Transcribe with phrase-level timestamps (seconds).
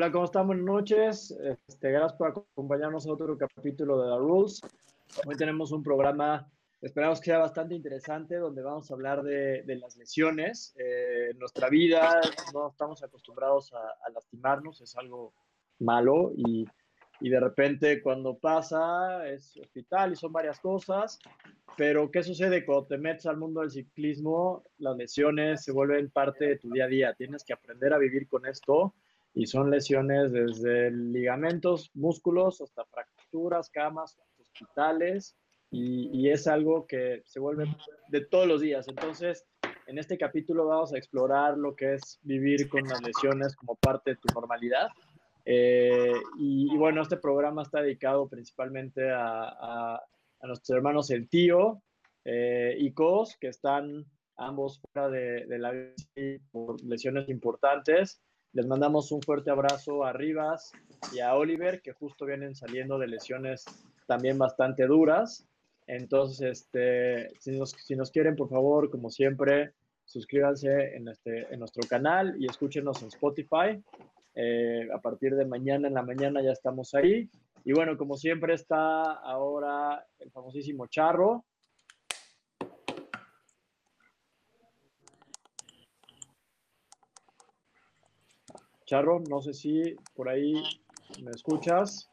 [0.00, 0.46] Hola, ¿cómo están?
[0.46, 1.38] Buenas noches.
[1.68, 4.62] Este, gracias por acompañarnos a otro capítulo de The Rules.
[5.26, 6.50] Hoy tenemos un programa,
[6.80, 10.74] esperamos que sea bastante interesante, donde vamos a hablar de, las lesiones.
[10.78, 12.18] Eh, nuestra vida
[12.54, 15.34] no estamos acostumbrados a, lastimarnos, es algo
[15.80, 16.66] malo y,
[17.20, 21.18] y, de repente cuando pasa es hospital y son varias cosas.
[21.76, 24.64] Pero ¿qué sucede cuando te metes al mundo del ciclismo?
[24.78, 27.12] Las lesiones se vuelven parte de tu día a día.
[27.12, 28.94] Tienes que aprender a vivir con esto
[29.34, 35.36] y son lesiones desde ligamentos, músculos, hasta fracturas, camas, hospitales,
[35.72, 37.64] y, es algo que se vuelve
[38.08, 38.88] de todos los días.
[38.88, 39.46] Entonces,
[39.86, 44.10] en este capítulo vamos a explorar lo que es vivir con las lesiones como parte
[44.10, 44.88] de tu normalidad.
[45.44, 50.02] Eh, y, bueno, este programa está dedicado principalmente a,
[50.42, 51.82] nuestros hermanos El Tío
[52.24, 54.06] eh, y Cos, que están
[54.36, 55.72] ambos fuera de, de la
[56.50, 58.20] por lesiones importantes.
[58.52, 60.72] Les mandamos un fuerte abrazo a Rivas
[61.12, 63.64] y a Oliver, que justo vienen saliendo de lesiones
[64.06, 65.46] también bastante duras.
[65.86, 67.52] Entonces, este, si,
[67.96, 73.80] nos, quieren, por favor, como siempre, suscríbanse en, este, nuestro canal y escúchenos en Spotify.
[74.34, 77.30] Eh, a partir de mañana en la mañana ya estamos ahí.
[77.64, 81.44] Y bueno, como siempre está ahora el famosísimo Charro,
[88.90, 90.52] Charro, no sé si por ahí
[91.22, 92.10] me escuchas.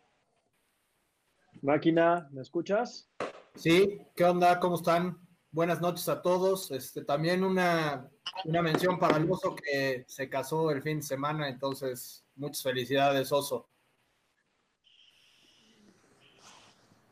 [1.64, 3.10] Máquina, ¿me escuchas?
[3.56, 4.60] Sí, ¿qué onda?
[4.60, 5.18] ¿Cómo están?
[5.50, 6.70] Buenas noches a todos.
[6.70, 8.08] Este, también una,
[8.46, 13.68] mención para el oso que se casó el fin de semana, entonces muchas felicidades, oso.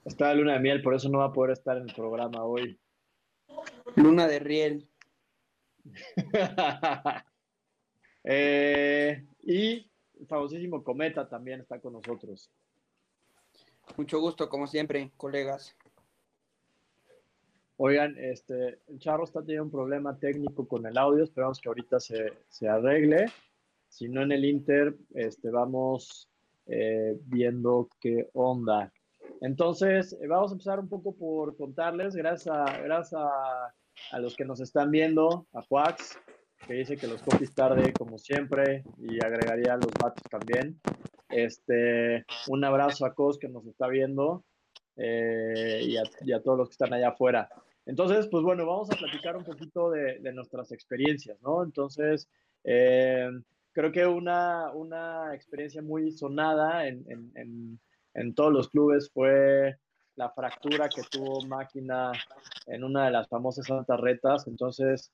[0.03, 2.43] Está de luna de miel, por eso no va a poder estar en el programa
[2.43, 2.79] hoy.
[3.95, 4.87] Luna de riel.
[8.25, 9.89] eh, y
[10.19, 12.49] el famosísimo Cometa también está con nosotros.
[13.95, 15.75] Mucho gusto, como siempre, colegas.
[17.77, 21.99] Oigan, este, el Charro está teniendo un problema técnico con el audio, esperamos que ahorita
[21.99, 23.25] se, arregle.
[23.87, 26.27] Si no en el Inter, este, vamos
[26.65, 28.91] eh, viendo qué onda.
[29.41, 33.73] Entonces, eh, vamos a empezar un poco por contarles, gracias a, gracias a,
[34.11, 36.17] a los que nos están viendo, a Juax,
[36.65, 40.79] que dice que los copies tarde, como siempre, y agregaría los datos también.
[41.29, 44.43] Este, un abrazo a Cos que nos está viendo
[44.95, 47.49] eh, y, a, todos los que están allá afuera.
[47.85, 51.63] Entonces, pues bueno, vamos a platicar un poquito de, nuestras experiencias, ¿no?
[51.63, 52.27] Entonces,
[52.63, 53.29] eh,
[53.71, 57.05] creo que una, una experiencia muy sonada en,
[57.35, 57.79] en,
[58.15, 59.77] en todos los clubes fue
[60.15, 62.11] la fractura que tuvo Máquina
[62.65, 64.47] en una de las famosas Santas Retas.
[64.47, 65.11] Entonces,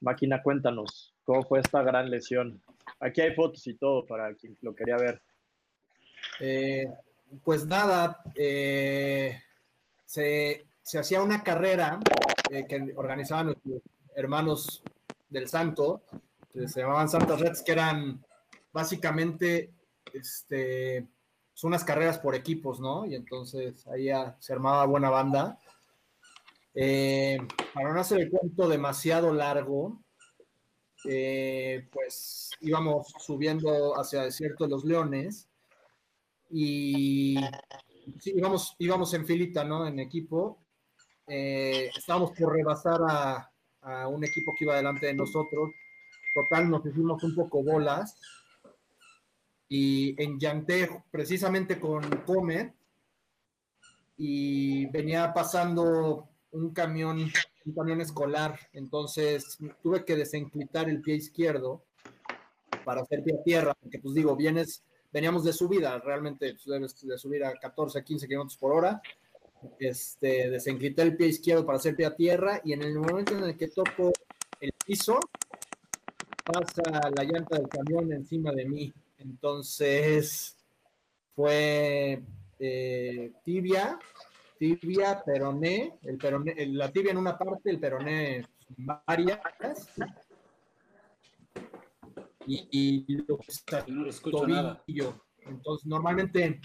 [0.00, 2.62] Máquina, cuéntanos, ¿cómo fue esta gran lesión?
[3.00, 5.22] Aquí hay fotos y todo para quien lo quería ver.
[6.40, 6.86] Eh,
[7.44, 9.40] pues nada, eh,
[10.04, 10.66] se,
[10.98, 11.98] hacía una carrera
[12.50, 13.82] eh, que organizaban nuestros
[14.14, 14.82] hermanos
[15.28, 16.02] del Santo,
[16.52, 18.24] que se llamaban Santas Reds, que eran
[18.72, 19.72] básicamente
[20.12, 21.06] este,
[21.54, 23.04] son unas carreras por equipos, ¿no?
[23.04, 25.58] Y entonces ahí se armaba buena banda.
[26.74, 27.38] Eh,
[27.74, 30.02] para no hacer el cuento demasiado largo,
[31.04, 35.48] eh, pues íbamos subiendo hacia desierto de los leones
[36.50, 37.36] y
[38.24, 39.86] íbamos, íbamos en filita, ¿no?
[39.86, 40.64] En equipo.
[41.26, 43.52] Eh, estábamos por rebasar a,
[44.08, 45.70] un equipo que iba delante de nosotros.
[46.34, 48.18] Total, nos hicimos un poco bolas
[49.68, 52.74] y enllanté precisamente con Comet
[54.16, 57.30] y venía pasando un camión,
[57.64, 61.82] un camión escolar, entonces tuve que desenclitar el pie izquierdo
[62.84, 64.82] para hacer pie a tierra, porque pues digo, vienes,
[65.12, 69.02] veníamos de subida, realmente pues, debes de subir a 14, 15 kilómetros por hora,
[69.78, 73.44] este, desenclité el pie izquierdo para hacer pie a tierra y en el momento en
[73.44, 74.12] el que toco
[74.60, 75.18] el piso,
[76.44, 80.56] pasa la llanta del camión encima de mí, entonces
[81.34, 82.22] fue
[82.58, 83.98] eh, tibia,
[84.58, 88.44] tibia, peroné, el peroné, la tibia en una parte, el peroné
[88.76, 89.40] varias.
[92.46, 94.82] Y, y lo que está no escucho nada.
[95.46, 96.60] Entonces, normalmente,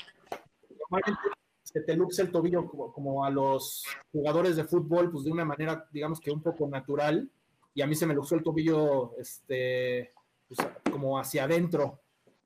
[0.80, 1.22] normalmente
[1.62, 5.88] se te luxa el tobillo como, a los jugadores de fútbol, pues de una manera,
[5.92, 7.30] digamos que un poco natural.
[7.76, 10.14] Y a mí se me luxó el tobillo, este,
[10.48, 10.60] pues,
[10.92, 12.00] como hacia adentro.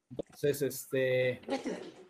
[0.10, 1.42] Entonces, este,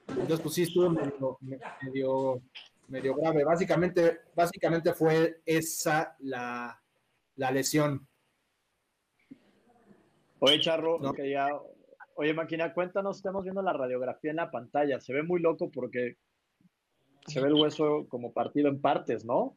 [0.07, 1.37] entonces, pues sí, estuvo medio
[1.81, 2.41] medio
[2.87, 3.43] grave.
[3.43, 6.81] Básicamente, básicamente fue esa la,
[7.35, 8.07] lesión.
[10.39, 10.99] Oye, Charro,
[12.19, 14.99] Oye, máquina, cuéntanos, estamos viendo la radiografía en la pantalla.
[14.99, 16.17] Se ve muy loco porque
[17.27, 19.55] se ve el hueso como partido en partes, ¿no?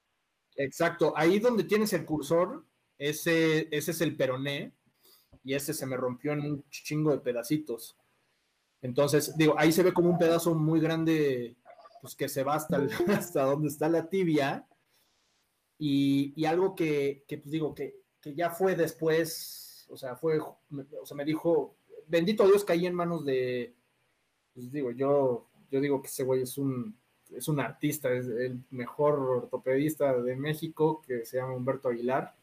[0.56, 1.14] Exacto.
[1.16, 2.66] Ahí donde tienes el cursor,
[2.98, 4.74] ese, ese es el peroné
[5.42, 7.96] y ese se me rompió en un chingo de pedacitos.
[8.82, 11.56] Entonces, digo, ahí se ve como un pedazo muy grande,
[12.00, 14.66] pues que se va hasta, hasta donde está la tibia.
[15.78, 21.06] Y, algo que, que, pues digo, que, que, ya fue después, o sea, fue, o
[21.06, 21.76] sea, me dijo,
[22.06, 23.74] bendito Dios caí en manos de,
[24.52, 26.98] pues digo, yo, yo digo que ese güey es un,
[27.34, 32.34] es un artista, es el mejor ortopedista de México, que se llama Humberto Aguilar.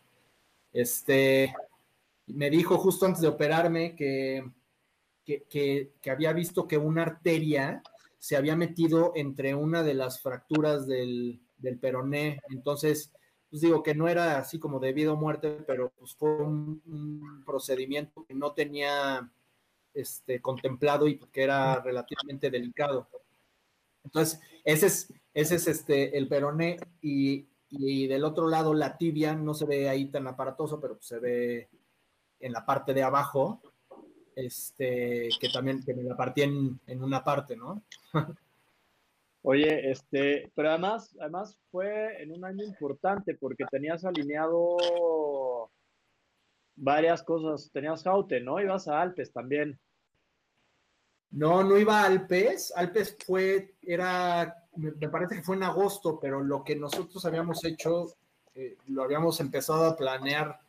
[0.74, 1.54] Este,
[2.28, 4.50] me dijo justo antes de operarme que,
[5.24, 7.82] que, había visto que una arteria
[8.18, 12.40] se había metido entre una de las fracturas del, del peroné.
[12.50, 13.12] Entonces,
[13.50, 18.26] pues digo que no era así como debido a muerte, pero pues fue un, procedimiento
[18.26, 19.32] que no tenía
[19.94, 23.08] este, contemplado y que era relativamente delicado.
[24.04, 29.34] Entonces, ese es, ese es este, el peroné y, y, del otro lado la tibia
[29.34, 31.70] no se ve ahí tan aparatoso, pero se ve
[32.40, 33.62] en la parte de abajo,
[34.38, 37.82] este, que también que me la partí en, en una parte, ¿no?
[39.42, 44.78] Oye, este, pero además, además fue en un año importante porque tenías alineado
[46.76, 47.72] varias cosas.
[47.72, 48.62] Tenías Jaute, ¿no?
[48.62, 49.80] Ibas a Alpes también.
[51.32, 52.72] No, no iba a Alpes.
[52.76, 58.16] Alpes fue, era, me, parece que fue en agosto, pero lo que nosotros habíamos hecho,
[58.54, 60.60] eh, lo habíamos empezado a planear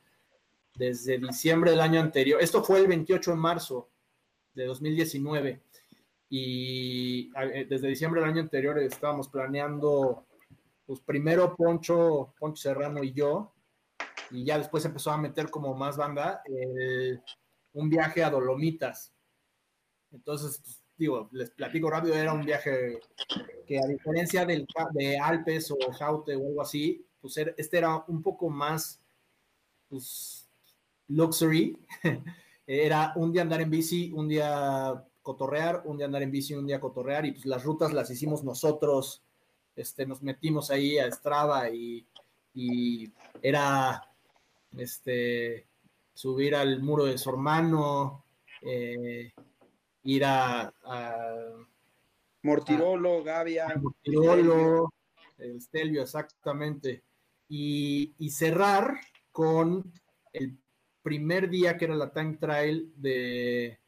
[0.78, 2.40] desde diciembre del año anterior.
[2.40, 3.90] Esto fue el 28 de marzo
[4.54, 5.62] de 2019
[6.30, 10.26] y eh, desde diciembre del año anterior estábamos planeando,
[10.86, 13.52] pues primero Poncho, Poncho Serrano y yo,
[14.30, 16.42] y ya después empezó a meter como más banda
[17.72, 19.12] un viaje a Dolomitas.
[20.10, 23.00] Entonces, pues, digo, les platico rápido, era un viaje
[23.66, 28.22] que a diferencia del, de Alpes o Jaute o algo así, pues este era un
[28.22, 29.02] poco más,
[29.88, 30.47] pues,
[31.08, 31.78] luxury.
[32.66, 36.66] era un día andar en bici, un día cotorrear, un día andar en bici, un
[36.66, 39.22] día cotorrear, y pues las rutas las hicimos nosotros,
[39.74, 42.06] este, nos metimos ahí a Strava y,
[43.40, 44.02] era
[44.76, 45.66] este,
[46.12, 48.24] subir al muro de su hermano,
[48.62, 49.32] eh,
[50.02, 50.72] ir a,
[52.42, 53.68] Mortirolo, Gavia.
[53.80, 54.92] Mortirolo,
[55.38, 57.04] el Stelvio, exactamente.
[57.48, 58.98] Y, y cerrar
[59.30, 59.92] con
[60.32, 60.58] el
[61.08, 63.78] primer día que era la time trial de,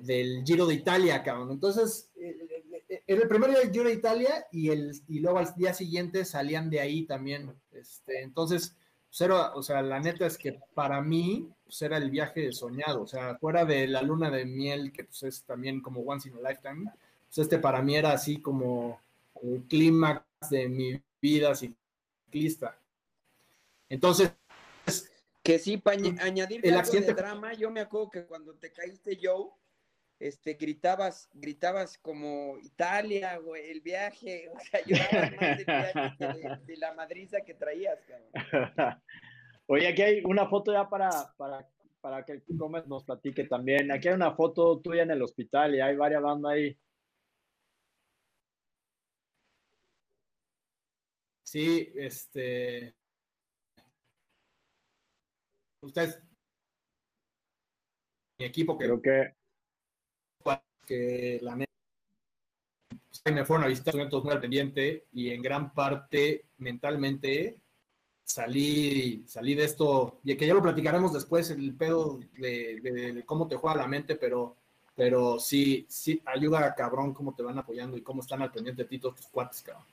[0.00, 1.50] del Giro de Italia, cabrón.
[1.50, 5.38] Entonces, era eh, eh, el primer día del Giro de Italia y, el, y luego
[5.38, 7.54] al día siguiente salían de ahí también.
[7.70, 8.74] Este, entonces,
[9.10, 13.06] pues o sea, la neta es que para mí pues era el viaje soñado, o
[13.06, 16.48] sea, fuera de la luna de miel, que pues es también como once in a
[16.48, 16.90] lifetime,
[17.26, 19.00] pues este para mí era así como
[19.42, 22.78] el clímax de mi vida ciclista.
[23.90, 24.32] Entonces,
[25.50, 29.18] que sí, para añadir el accidente de drama, yo me acuerdo que cuando te caíste,
[29.20, 29.50] Joe,
[30.20, 36.72] este, gritabas, gritabas como Italia, güey, el viaje, o sea, llorabas más del viaje que
[36.72, 38.30] de, la madriza que traías, cabrón.
[39.66, 41.68] Oye, aquí hay una foto ya para, para,
[42.00, 43.90] para que Gómez nos platique también.
[43.90, 46.78] Aquí hay una foto tuya en el hospital y hay varias bandas ahí.
[51.42, 52.94] Sí, este.
[55.90, 56.22] Ustedes.
[58.38, 58.84] Mi equipo que.
[58.84, 59.40] Creo que
[60.90, 61.70] que la neta
[62.90, 67.60] pues, me fueron a visitar eventos muy al pendiente y en gran parte mentalmente
[68.24, 73.54] salí, salí de esto, y que ya lo platicaremos después, el pedo de, cómo te
[73.54, 74.56] juega la mente, pero,
[74.96, 78.82] pero sí, sí, ayuda a cabrón cómo te van apoyando y cómo están al pendiente
[78.82, 79.86] de ti todos tus cuates, cabrón.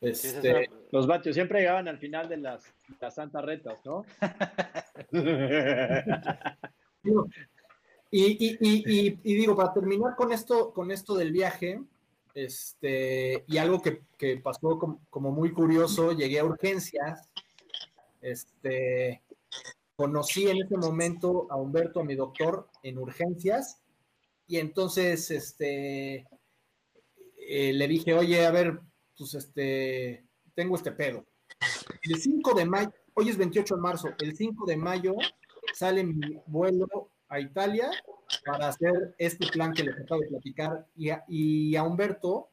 [0.00, 2.64] Este, los batios siempre llegaban al final de las,
[3.00, 4.04] las santas retas, ¿no?
[8.10, 11.80] Y, digo, para terminar con esto, con esto del viaje,
[12.34, 14.02] este, y algo que,
[14.42, 14.78] pasó
[15.10, 17.30] como, muy curioso, llegué a urgencias,
[18.22, 19.22] este,
[19.94, 23.82] conocí en ese momento a Humberto, a mi doctor, en urgencias,
[24.46, 26.26] y entonces, este,
[27.36, 28.80] eh, le dije, oye, a ver,
[29.18, 30.27] pues, este,
[30.58, 31.24] tengo este pedo.
[32.02, 35.14] El 5 de mayo, hoy es 28 de marzo, el 5 de mayo
[35.72, 37.88] sale mi vuelo a Italia
[38.44, 40.84] para hacer este plan que les acabo de platicar.
[40.96, 42.50] Y a, y a Humberto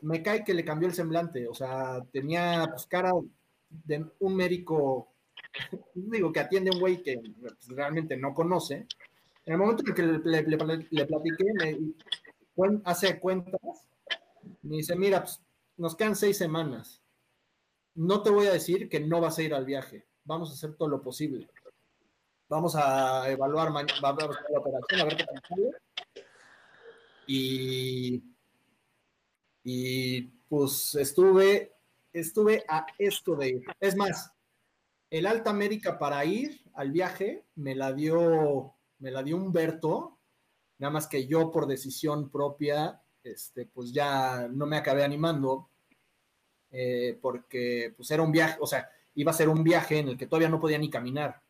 [0.00, 3.12] me cae que le cambió el semblante, o sea, tenía pues cara
[3.70, 5.12] de un médico
[5.94, 8.88] digo, que atiende un güey que pues, realmente no conoce.
[9.44, 10.56] En el momento en que le, le,
[11.06, 11.44] platiqué,
[12.56, 13.86] me hace cuentas,
[14.62, 15.40] me dice, mira, pues,
[15.76, 17.02] nos quedan seis semanas.
[17.94, 20.06] No te voy a decir que no vas a ir al viaje.
[20.24, 21.48] Vamos a hacer todo lo posible.
[22.48, 25.24] Vamos a evaluar la operación, a ver qué
[27.26, 28.22] Y,
[29.64, 31.72] y pues estuve,
[32.12, 33.64] estuve a esto de ir.
[33.80, 34.32] Es más,
[35.10, 40.18] el alta médica para ir al viaje me la dio, me la dio Humberto,
[40.78, 45.68] nada más que yo por decisión propia, este, pues ya no me acabé animando,
[46.70, 50.16] eh, porque pues era un viaje, o sea, iba a ser un viaje en el
[50.16, 51.42] que todavía no podía ni caminar.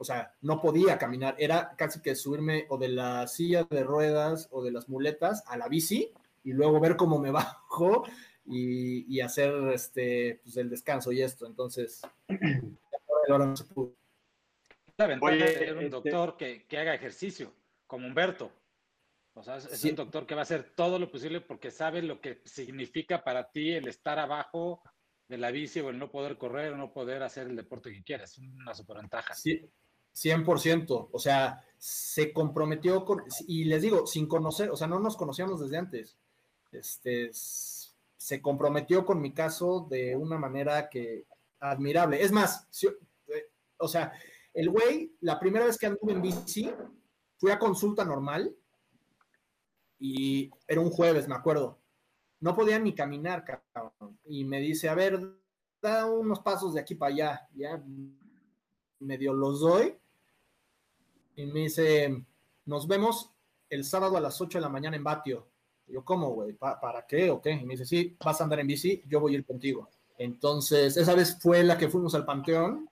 [0.00, 4.48] O sea, no podía caminar, era casi que subirme o de la silla de ruedas
[4.52, 6.12] o de las muletas a la bici
[6.44, 8.04] y luego ver cómo me bajo
[8.46, 11.46] y, hacer este, pues, el descanso y esto.
[11.46, 12.00] Entonces,
[13.28, 13.94] ahora no se pudo.
[14.96, 17.52] La ventaja de tener un este doctor que, que, haga ejercicio,
[17.86, 18.50] como Humberto.
[19.38, 22.20] O sea, es, un doctor que va a hacer todo lo posible porque sabe lo
[22.20, 24.82] que significa para ti el estar abajo
[25.28, 28.02] de la bici o el no poder correr o no poder hacer el deporte que
[28.02, 28.32] quieras.
[28.32, 29.34] Es una superventaja.
[29.34, 29.70] Sí,
[30.14, 31.08] 100%.
[31.12, 35.60] O sea, se comprometió con, y les digo, sin conocer, o sea, no nos conocíamos
[35.60, 36.18] desde antes.
[36.72, 41.26] Este, se comprometió con mi caso de una manera que
[41.60, 42.22] admirable.
[42.22, 44.12] Es más, eh, o sea,
[44.52, 46.70] el güey, la primera vez que anduve en bici,
[47.36, 48.54] fui a consulta normal
[49.98, 51.78] y era un jueves, me acuerdo.
[52.40, 54.18] No podía ni caminar, cabrón.
[54.24, 55.20] Y me dice, a ver,
[55.82, 57.48] da unos pasos de aquí para allá.
[57.54, 57.82] Ya
[59.00, 59.96] medio los doy.
[61.36, 62.24] Y me dice,
[62.64, 63.32] nos vemos
[63.70, 65.48] el sábado a las 8 de la mañana en Batio.
[65.86, 66.52] yo, ¿cómo, güey?
[66.54, 67.52] ¿Para qué o qué?
[67.52, 69.88] Y me dice, sí, vas a andar en bici, yo voy a ir contigo.
[70.18, 72.88] Entonces, esa vez fue la que fuimos al Panteón.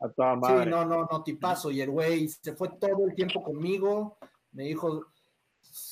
[0.00, 0.64] A toda madre.
[0.64, 1.70] Sí, no, no, no, tipazo.
[1.70, 4.18] Y el güey se fue todo el tiempo conmigo.
[4.52, 5.09] Me dijo,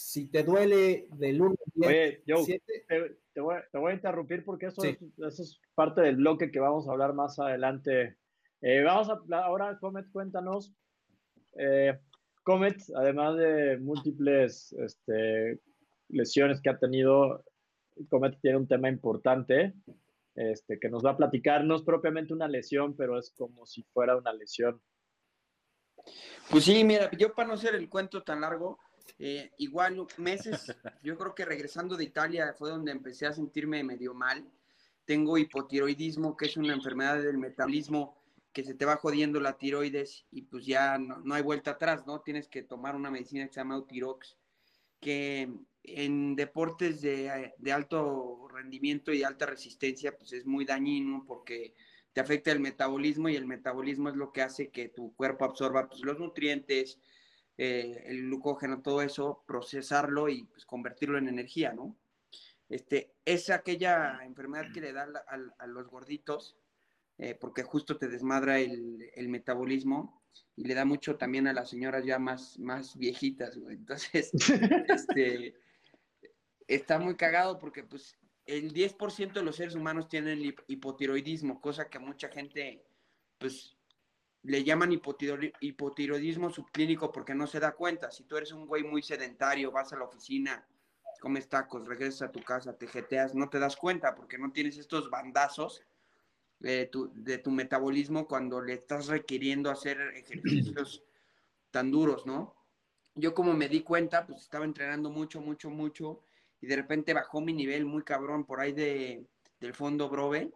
[0.09, 6.01] si te duele de lunes Oye, yo te, voy, a interrumpir porque eso, es, parte
[6.01, 8.17] del bloque que vamos a hablar más adelante.
[8.63, 10.73] Eh, vamos a, ahora, Comet, cuéntanos.
[11.59, 11.99] Eh,
[12.43, 15.61] Comet, además de múltiples este,
[16.09, 17.45] lesiones que ha tenido,
[18.09, 19.75] Comet tiene un tema importante
[20.35, 21.65] este, que nos va a platicar.
[21.65, 24.81] No es propiamente una lesión, pero es como si fuera una lesión.
[26.51, 28.79] Pues sí, mira, yo para no hacer el cuento tan largo,
[29.19, 34.15] eh, igual meses, yo creo que regresando de Italia fue donde empecé a sentirme medio
[34.15, 34.45] mal.
[35.05, 38.19] Tengo hipotiroidismo, que es una enfermedad del metabolismo
[38.53, 42.21] que se te va jodiendo la tiroides y pues ya no, hay vuelta atrás, ¿no?
[42.21, 44.37] Tienes que tomar una medicina que se llama Utirox,
[45.01, 45.49] que
[45.85, 51.75] en deportes de, de, alto rendimiento y alta resistencia, pues es muy dañino porque
[52.13, 55.89] te afecta el metabolismo y el metabolismo es lo que hace que tu cuerpo absorba
[55.89, 56.99] pues, los nutrientes,
[57.61, 61.97] eh, el glucógeno, todo eso, procesarlo y pues, convertirlo en energía, ¿no?
[62.69, 65.09] Este, es aquella enfermedad que le da
[65.59, 66.57] a, los gorditos,
[67.19, 70.23] eh, porque justo te desmadra el, metabolismo
[70.55, 74.31] y le da mucho también a las señoras ya más, más viejitas, Entonces,
[74.89, 75.57] este,
[76.69, 81.99] está muy cagado porque pues el 10% de los seres humanos tienen hipotiroidismo, cosa que
[81.99, 82.87] mucha gente
[83.39, 83.78] pues
[84.43, 88.11] le llaman hipotiroidismo subclínico porque no se da cuenta.
[88.11, 90.67] Si tú eres un güey muy sedentario, vas a la oficina,
[91.21, 94.79] comes tacos, regresas a tu casa, te jeteas, no te das cuenta porque no tienes
[94.79, 95.83] estos bandazos
[96.61, 101.03] de tu, de tu metabolismo cuando le estás requiriendo hacer ejercicios
[101.71, 102.55] tan duros, ¿no?
[103.15, 106.21] Yo como me di cuenta, pues estaba entrenando mucho, mucho, mucho
[106.61, 109.27] y de repente bajó mi nivel muy cabrón por ahí de,
[109.61, 110.53] del fondo Brove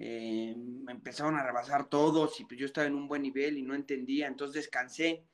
[0.00, 3.62] eh, me empezaron a rebasar todos y pues yo estaba en un buen nivel y
[3.62, 5.24] no entendía, entonces descansé,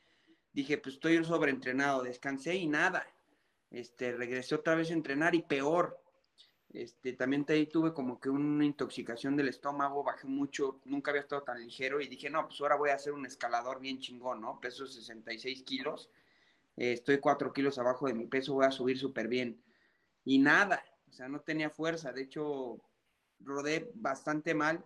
[0.54, 3.06] dije pues estoy sobreentrenado, descansé y nada,
[3.70, 6.00] este, regresé otra vez a entrenar y peor,
[6.72, 11.60] este, también tuve como que una intoxicación del estómago, bajé mucho, nunca había estado tan
[11.60, 14.58] ligero y dije, no, pues ahora voy a hacer un escalador bien chingón, ¿no?
[14.60, 16.08] Peso 66 kilos,
[16.76, 19.62] eh, estoy 4 kilos abajo de mi peso, voy a subir súper bien.
[20.24, 22.80] Y nada, o sea, no tenía fuerza, de hecho,
[23.44, 24.84] rodé bastante mal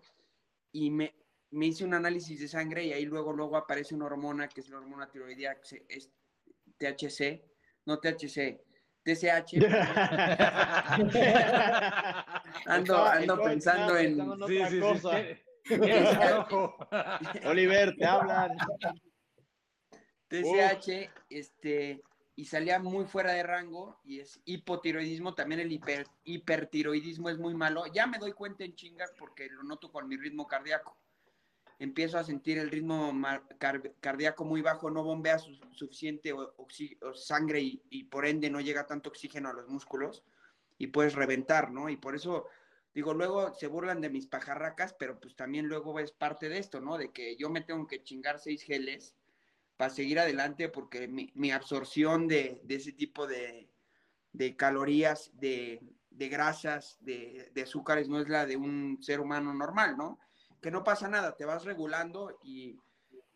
[0.73, 1.15] y me,
[1.51, 4.69] me hice un análisis de sangre y ahí luego, luego aparece una hormona que es
[4.69, 6.11] la hormona tiroidea, que es
[6.79, 7.45] THC,
[7.87, 8.61] no THC,
[9.05, 9.55] TSH.
[12.67, 14.17] ando ando pensando en...
[14.47, 15.09] Sí, sí, sí.
[17.45, 18.57] Oliver, te hablan.
[20.29, 22.03] TSH, este,
[22.39, 27.53] y salía muy fuera de rango y es hipotiroidismo, también el hiper, hipertiroidismo es muy
[27.53, 27.85] malo.
[27.93, 30.97] Ya me doy cuenta en chingas porque lo noto con mi ritmo cardíaco.
[31.81, 33.13] empiezo a sentir el ritmo
[34.01, 35.41] cardíaco muy bajo, no bombea
[35.73, 36.33] suficiente
[37.17, 40.23] sangre y, por ende no llega tanto oxígeno a los músculos
[40.79, 41.89] y puedes reventar, ¿no?
[41.89, 42.47] Y por eso,
[42.95, 46.81] digo, luego se burlan de mis pajarracas, pero pues también luego es parte de esto,
[46.81, 46.99] ¿no?
[46.99, 49.17] De que yo me tengo que chingar seis geles
[49.79, 53.71] para seguir adelante porque mi, absorción de, ese tipo de,
[54.57, 55.81] calorías, de,
[56.11, 60.19] grasas, de, de azúcares no es la de un ser humano normal, ¿no?
[60.61, 62.79] que no pasa nada, te vas regulando y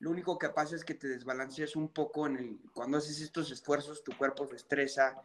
[0.01, 3.51] lo único que pasa es que te desbalanceas un poco en el, cuando haces estos
[3.51, 5.23] esfuerzos, tu cuerpo se estresa,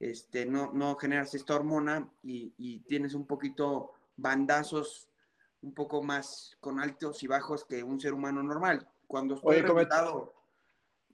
[0.00, 5.08] este, no, no generas esta hormona y, tienes un poquito bandazos
[5.62, 8.88] un poco más con altos y bajos que un ser humano normal.
[9.06, 9.62] Cuando estoy Oye,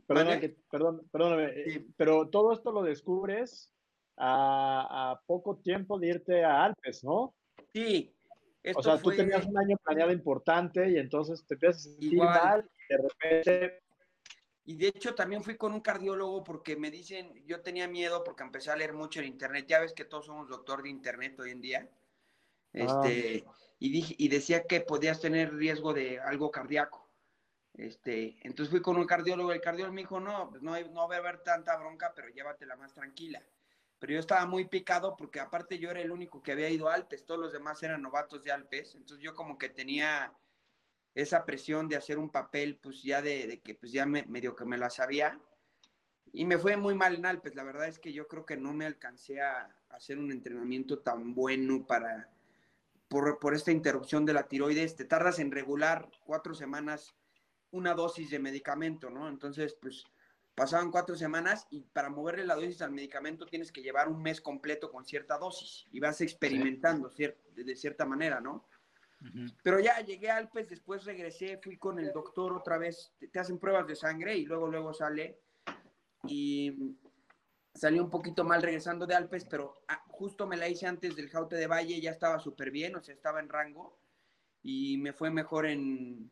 [0.06, 3.72] perdón, perdóname, eh, pero todo esto lo descubres
[4.16, 7.34] a, a, poco tiempo de irte a Alpes, ¿no?
[7.72, 8.14] Sí,
[8.74, 12.70] o sea, tú tenías un año planeado importante y entonces te empiezas a sentir mal
[12.88, 13.78] y de repente...
[14.64, 18.44] Y de hecho también fui con un cardiólogo porque me dicen, yo tenía miedo porque
[18.44, 21.50] empecé a leer mucho en internet, ya ves que todos somos doctor de internet hoy
[21.50, 21.88] en día,
[22.74, 23.02] ah.
[23.04, 23.44] este,
[23.80, 27.01] y, dije, y decía que podías tener riesgo de algo cardíaco.
[27.74, 31.16] Este, entonces fui con un cardiólogo, el cardiólogo me dijo, no, pues no, no va
[31.16, 33.42] a haber tanta bronca, pero llévatela más tranquila
[34.02, 36.94] pero yo estaba muy picado porque aparte yo era el único que había ido a
[36.94, 40.32] Alpes, todos los demás eran novatos de Alpes, entonces yo como que tenía
[41.14, 44.64] esa presión de hacer un papel, pues ya de, que pues ya me, medio que
[44.64, 45.38] me la sabía,
[46.32, 48.72] y me fue muy mal en Alpes, la verdad es que yo creo que no
[48.72, 52.28] me alcancé a, hacer un entrenamiento tan bueno para,
[53.06, 57.14] por, por esta interrupción de la tiroides, te tardas en regular cuatro semanas
[57.72, 59.28] una dosis de medicamento, ¿no?
[59.28, 60.06] Entonces, pues
[60.54, 64.40] Pasaban cuatro semanas y para moverle la dosis al medicamento tienes que llevar un mes
[64.42, 67.10] completo con cierta dosis y vas experimentando
[67.54, 68.68] de cierta manera, ¿no?
[69.62, 73.58] Pero ya llegué a Alpes, después regresé, fui con el doctor otra vez, te, hacen
[73.58, 75.38] pruebas de sangre y luego, luego sale.
[76.28, 76.98] Y
[77.72, 81.30] salió un poquito mal regresando de Alpes, pero ah, justo me la hice antes del
[81.30, 83.96] Jaute de Valle, ya estaba súper bien, o sea, estaba en rango
[84.62, 86.30] y me fue mejor en...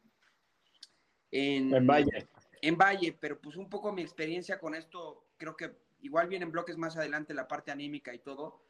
[1.30, 2.28] En, en Valle.
[2.62, 6.76] en Valle, pero pues un poco mi experiencia con esto, creo que igual vienen bloques
[6.76, 8.62] más adelante la parte anímica y todo,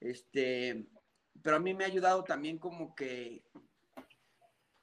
[0.00, 0.86] este,
[1.42, 3.42] pero a mí me ha ayudado también como que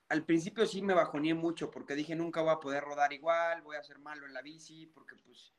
[0.09, 3.77] al principio sí me bajoneé mucho porque dije nunca voy a poder rodar igual, voy
[3.77, 5.53] a ser malo en la bici, porque pues,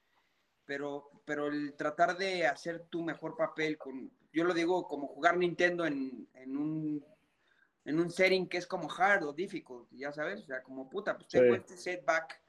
[0.67, 5.39] pero, pero el tratar de hacer tu mejor papel con, yo lo digo como jugar
[5.39, 7.05] Nintendo en, en un
[7.85, 11.17] en un setting que es como hard o difficult, ya sabes, o sea, como puta,
[11.17, 12.43] pues tengo este setback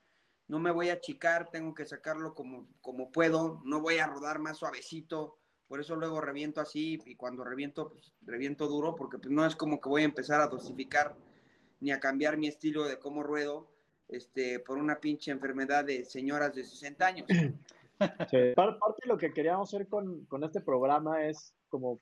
[0.47, 4.39] no me voy a achicar, tengo que sacarlo como, como puedo, no voy a rodar
[4.39, 9.31] más suavecito, por eso luego reviento así y cuando reviento, pues reviento duro, porque pues
[9.31, 11.15] no es como que voy a empezar a dosificar
[11.79, 13.71] ni a cambiar mi estilo de cómo ruedo
[14.09, 17.27] este, por una pinche enfermedad de señoras de 60 años.
[17.99, 21.99] parte de lo que queríamos hacer con, con este programa es como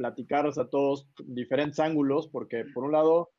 [0.00, 3.32] platicaros a todos diferentes ángulos, porque por un lado,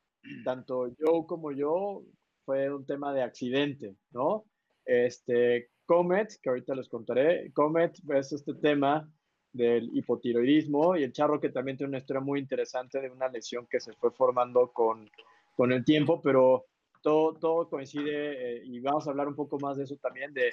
[0.45, 2.03] tanto yo como yo
[2.45, 4.45] fue un tema de accidente, ¿no?
[4.85, 9.11] Este, Comet, que ahorita les contaré, Comet es este tema
[9.51, 13.65] del hipotiroidismo y el charro que también tiene una historia muy interesante de una lesión
[13.67, 15.09] que se fue formando con,
[15.57, 16.67] con el tiempo, pero
[17.01, 20.51] todo, todo coincide eh, y vamos a hablar un poco más de eso también, de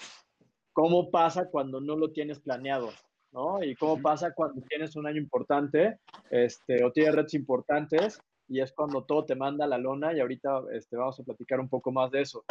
[0.73, 2.89] cómo pasa cuando no lo tienes planeado,
[3.33, 3.63] ¿no?
[3.63, 5.99] Y cómo pasa cuando tienes un año importante
[6.31, 10.21] este, o tienes retos importantes y es cuando todo te manda a la lona y
[10.21, 12.45] ahorita este, vamos a platicar un poco más de eso.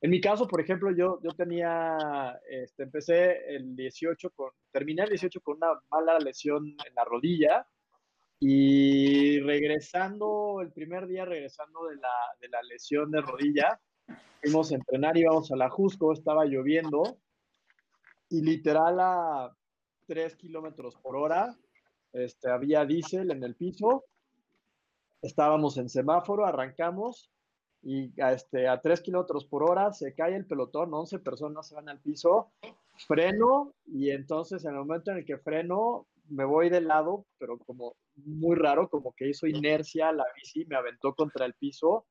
[0.00, 5.10] En mi caso, por ejemplo, yo, yo tenía, este, empecé el 18 con, terminé el
[5.10, 7.66] 18 con una mala lesión en la rodilla
[8.40, 13.80] y regresando, el primer día regresando de la, de la lesión de rodilla,
[14.40, 17.18] fuimos a entrenar, íbamos a la Jusco, estaba lloviendo
[18.28, 19.56] y literal a
[20.06, 21.56] 3 kilómetros por hora,
[22.12, 24.04] este, había diésel en el piso.
[25.22, 27.30] Estábamos en semáforo, arrancamos
[27.82, 31.74] y a, este, a 3 kilómetros por hora se cae el pelotón, 11 personas se
[31.74, 32.52] van al piso,
[33.08, 37.58] freno y entonces en el momento en el que freno me voy de lado, pero
[37.58, 42.06] como muy raro, como que hizo inercia la bici, me aventó contra el piso,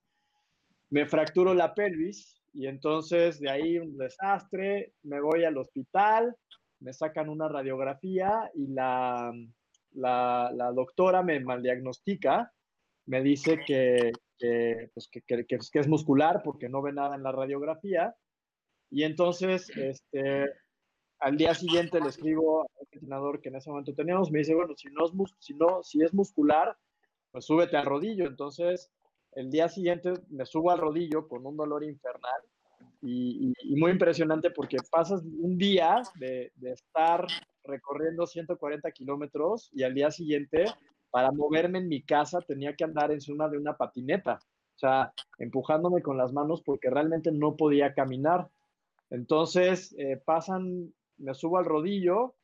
[0.89, 6.35] me fracturo la pelvis y entonces de ahí un desastre, me voy al hospital,
[6.81, 9.33] me sacan una radiografía y la,
[9.93, 12.51] la, la doctora me maldiagnostica
[13.05, 14.11] me dice que,
[14.93, 18.15] pues, que, que, es muscular porque no ve nada en la radiografía.
[18.89, 20.51] Y entonces, este,
[21.19, 24.75] al día siguiente le escribo al entrenador que en ese momento teníamos, me dice, bueno,
[24.75, 26.77] si no es, si no, si es muscular,
[27.31, 28.25] pues súbete al rodillo.
[28.27, 28.91] Entonces,
[29.33, 32.41] el día siguiente me subo al rodillo con un dolor infernal
[33.01, 37.25] y, muy impresionante porque pasas un día de, estar
[37.63, 40.65] recorriendo 140 kilómetros y al día siguiente
[41.09, 44.39] para moverme en mi casa tenía que andar encima de una patineta,
[44.75, 48.47] o sea, empujándome con las manos porque realmente no podía caminar.
[49.09, 52.35] Entonces, eh, pasan, me subo al rodillo,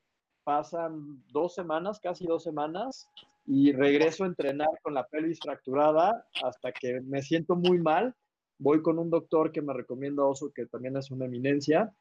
[0.43, 3.09] pasan dos semanas, casi dos semanas,
[3.45, 8.13] y regreso a entrenar con la pelvis fracturada hasta que me siento muy mal.
[8.59, 11.93] Voy con un doctor que me recomienda Oso, que también es una eminencia,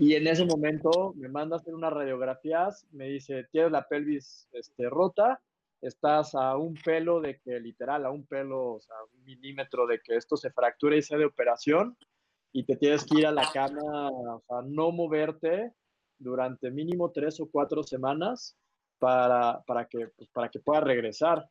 [0.00, 4.48] y en ese momento me manda a hacer unas radiografías, me dice, tienes la pelvis
[4.52, 5.42] este, rota,
[5.80, 10.00] estás a un pelo de que, literal, a un pelo, o sea, un milímetro de
[10.00, 11.96] que esto se fracture y sea de operación,
[12.52, 15.72] y te tienes que ir a la cama, o sea, no moverte
[16.16, 18.56] durante mínimo tres o cuatro semanas
[19.00, 21.44] para, para, que, pues, para que puedas regresar.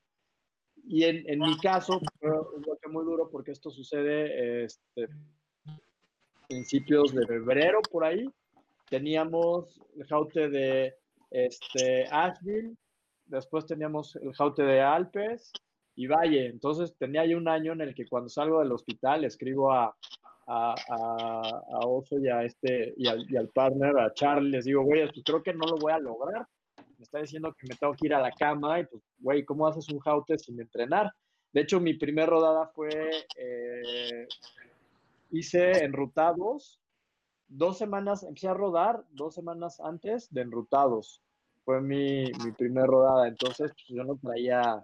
[0.89, 2.32] Y en, en mi caso, fue
[2.89, 5.10] muy duro porque esto sucede este,
[6.47, 8.30] principios de febrero por ahí.
[8.89, 10.95] Teníamos el jaute de
[11.30, 12.78] este, Asheville,
[13.26, 15.52] después teníamos el jaute de Alpes
[15.95, 16.47] y Valle.
[16.47, 19.93] Entonces tenía ahí un año en el que cuando salgo del hospital escribo a,
[20.47, 24.84] a, a, Oso y a este y al, y al, partner, a Charlie, les digo,
[24.84, 26.47] güey, pues creo que no lo voy a lograr.
[26.97, 29.67] Me está diciendo que me tengo que ir a la cama y pues, güey, ¿cómo
[29.67, 31.12] haces un jaute sin entrenar?
[31.53, 32.89] De hecho, mi primer rodada fue
[33.36, 34.27] eh,
[35.31, 36.79] hice enrutados.
[37.47, 41.21] Dos semanas, empecé a rodar dos semanas antes de enrutados.
[41.63, 43.27] Fue mi, mi primer rodada.
[43.27, 44.83] Entonces, pues, yo no traía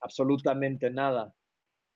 [0.00, 1.32] absolutamente nada.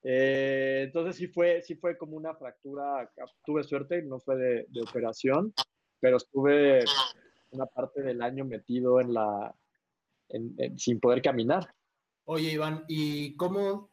[0.03, 3.11] Eh, entonces sí fue, sí fue como una fractura,
[3.45, 5.53] tuve suerte, no fue de, de, operación,
[6.01, 6.83] pero estuve
[7.51, 9.55] una parte del año metido en la,
[10.29, 11.75] en, sin poder caminar.
[12.25, 13.91] Oye, Iván, ¿y cómo,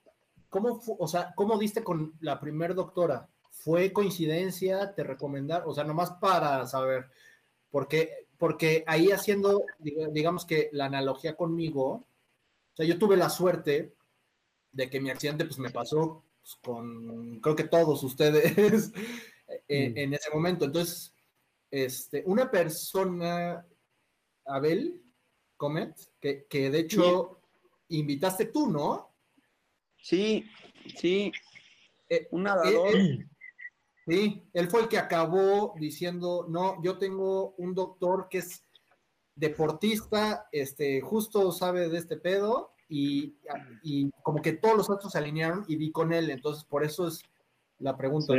[0.49, 3.29] cómo, o sea, cómo diste con la primer doctora?
[3.49, 4.93] ¿Fue coincidencia?
[4.93, 5.69] ¿Te recomendaron?
[5.69, 7.07] O sea, nomás para saber,
[7.71, 13.95] porque, porque ahí haciendo, digamos que la analogía conmigo, o sea, yo tuve la suerte
[14.71, 18.91] de que mi accidente pues me pasó pues, con, creo que todos ustedes
[19.67, 19.97] en, mm.
[19.97, 20.65] en, ese momento.
[20.65, 21.16] Entonces,
[21.69, 23.65] este, una persona,
[24.45, 25.01] Abel
[25.55, 27.41] Comet, que, que de hecho
[27.89, 29.13] invitaste tú, ¿no?
[29.97, 30.45] Sí,
[30.95, 31.31] sí.
[32.09, 32.95] Eh, un nadador.
[32.95, 33.27] Eh,
[34.07, 38.63] Sí, él fue el que acabó diciendo, no, yo tengo un doctor que es
[39.35, 43.35] deportista, este, justo sabe de este pedo y,
[44.23, 47.21] como que todos los otros se alinearon y di con él, entonces por eso es
[47.79, 48.33] la pregunta.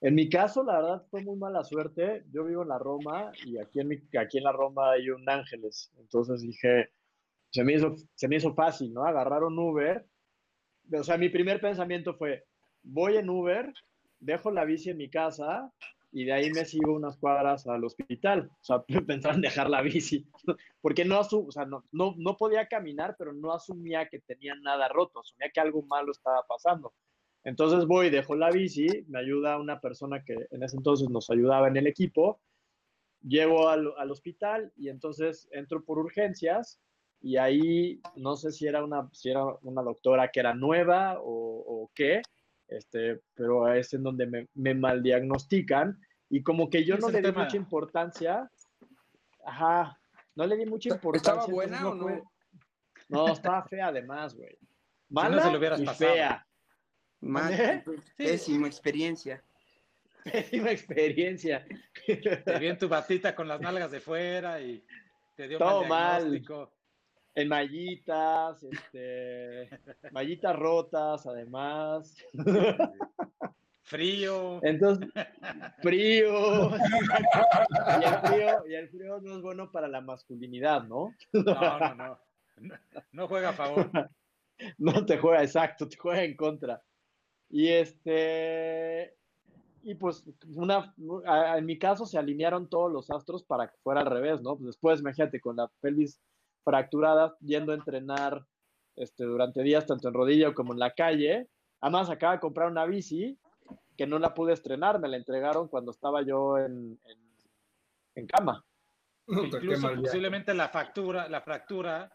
[0.00, 2.24] En mi caso, la verdad, fue muy mala suerte.
[2.30, 5.90] Yo vivo en la Roma y aquí en, aquí en la Roma hay un Ángeles.
[5.98, 6.90] Entonces dije,
[7.50, 9.04] se me, hizo, se me hizo fácil, ¿no?
[9.04, 10.06] Agarrar un Uber.
[10.92, 12.44] O sea, mi primer pensamiento fue,
[12.82, 13.72] voy en Uber,
[14.20, 15.72] dejo la bici en mi casa
[16.10, 18.50] y de ahí me sigo unas cuadras al hospital.
[18.60, 20.26] O sea, pensaba en dejar la bici,
[20.80, 25.20] porque no, o sea, no, no, podía caminar, pero no asumía que tenía nada roto,
[25.20, 26.92] asumía que algo malo estaba pasando.
[27.44, 31.68] Entonces voy, dejo la bici, me ayuda una persona que en ese entonces nos ayudaba
[31.68, 32.40] en el equipo,
[33.22, 36.80] llego al, al hospital y entonces entro por urgencias
[37.20, 41.24] y ahí no sé si era una, si era una doctora que era nueva o,
[41.24, 42.22] o qué,
[42.68, 45.98] este, pero es en donde me, me mal diagnostican
[46.28, 48.50] y como que yo no le di mucha importancia,
[49.44, 49.98] ajá,
[50.34, 51.40] no le di mucha importancia.
[51.40, 52.22] ¿Estaba buena o no?
[53.08, 54.56] No, estaba fea además, güey.
[55.08, 56.46] Mala si no y fea.
[57.20, 57.84] Mal,
[58.16, 59.42] pésima experiencia.
[60.24, 61.66] Pésima experiencia.
[62.06, 64.84] Te vi en tu batita con las nalgas de fuera y
[65.36, 66.42] te dio Todo mal
[67.38, 69.68] en mallitas, este,
[70.10, 72.16] mallitas rotas, además.
[73.82, 74.60] Frío.
[74.64, 75.08] Entonces,
[75.80, 76.70] frío.
[76.70, 78.64] y, el frío.
[78.68, 81.14] y el frío no es bueno para la masculinidad, ¿no?
[81.32, 82.18] No, no, no.
[83.12, 83.90] No juega a favor.
[84.76, 86.82] No te juega, exacto, te juega en contra.
[87.50, 89.16] Y este,
[89.82, 90.94] y pues una,
[91.56, 94.56] en mi caso se alinearon todos los astros para que fuera al revés, ¿no?
[94.56, 96.20] Pues después, imagínate, con la pelvis
[96.64, 98.44] fracturadas yendo a entrenar
[98.96, 101.48] este, durante días, tanto en rodillo como en la calle.
[101.80, 103.38] Además, acaba de comprar una bici
[103.96, 107.00] que no la pude estrenar, me la entregaron cuando estaba yo en,
[108.14, 108.64] en, cama.
[109.26, 112.12] Incluso posiblemente la fractura, la fractura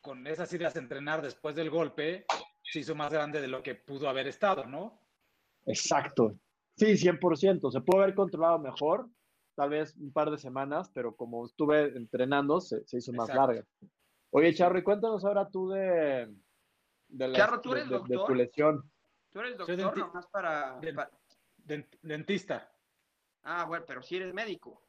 [0.00, 2.24] con esas ideas de entrenar después del golpe
[2.72, 4.98] se hizo más grande de lo que pudo haber estado, ¿no?
[5.66, 6.34] Exacto.
[6.74, 7.70] Sí, 100%.
[7.70, 9.10] Se puede haber controlado mejor,
[9.54, 13.62] tal vez un par de semanas, pero como estuve entrenando, se, hizo más larga.
[14.30, 16.34] Oye, Charly, cuéntanos ahora tú de,
[17.08, 18.26] de, ¿tú eres doctor?
[18.26, 18.90] tu lesión.
[19.30, 20.80] Tú eres doctor nomás para,
[22.00, 22.72] Dentista.
[23.42, 24.82] Ah, bueno, pero si eres médico.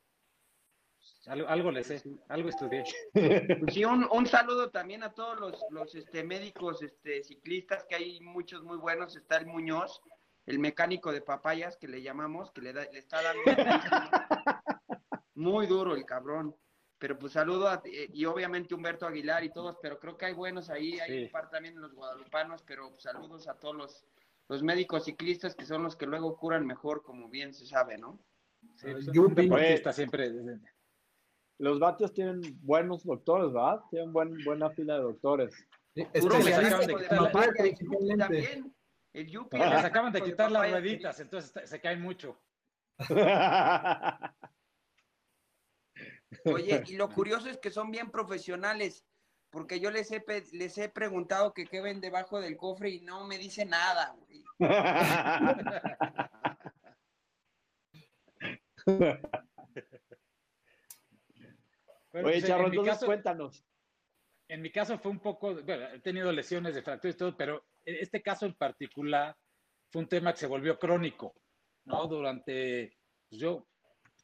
[1.25, 2.83] Algo, le sé, algo estudié.
[3.13, 3.23] Pues
[3.73, 8.63] sí, un, saludo también a todos los, los este, médicos este, ciclistas, que hay muchos
[8.63, 9.15] muy buenos.
[9.15, 10.01] Está el Muñoz,
[10.45, 13.41] el mecánico de papayas, que le llamamos, que le, le está dando
[15.35, 16.55] muy duro el cabrón.
[16.97, 20.33] Pero pues saludo a, eh, y obviamente Humberto Aguilar y todos, pero creo que hay
[20.33, 24.05] buenos ahí, hay un par también los guadalupanos, pero pues, saludos a todos los,
[24.47, 28.19] los médicos ciclistas que son los que luego curan mejor, como bien se sabe, ¿no?
[28.75, 28.87] Sí,
[29.19, 30.31] un deportista siempre
[31.63, 33.79] los Batios tienen buenos doctores, ¿verdad?
[33.89, 35.65] Tienen buen, buena fila de doctores.
[35.95, 36.45] Sí, acaban
[36.85, 36.97] de
[37.73, 38.75] quitar también.
[39.13, 39.57] El Yupi.
[39.57, 42.37] les acaban de quitar las rueditas, entonces se caen mucho.
[46.45, 49.05] Oye, y lo curioso es que son bien profesionales,
[49.49, 50.21] porque yo les he,
[50.51, 54.43] les he preguntado que qué ven debajo del cofre y no me dice nada, güey.
[62.13, 63.65] Oye, pues, Charro, entonces cuéntanos.
[64.47, 67.65] En mi caso fue un poco, bueno, he tenido lesiones de fracturas y todo, pero
[67.85, 69.35] este caso en particular
[69.91, 71.33] fue un tema que se volvió crónico,
[71.85, 72.07] ¿no?
[72.07, 72.97] Durante,
[73.29, 73.67] pues, yo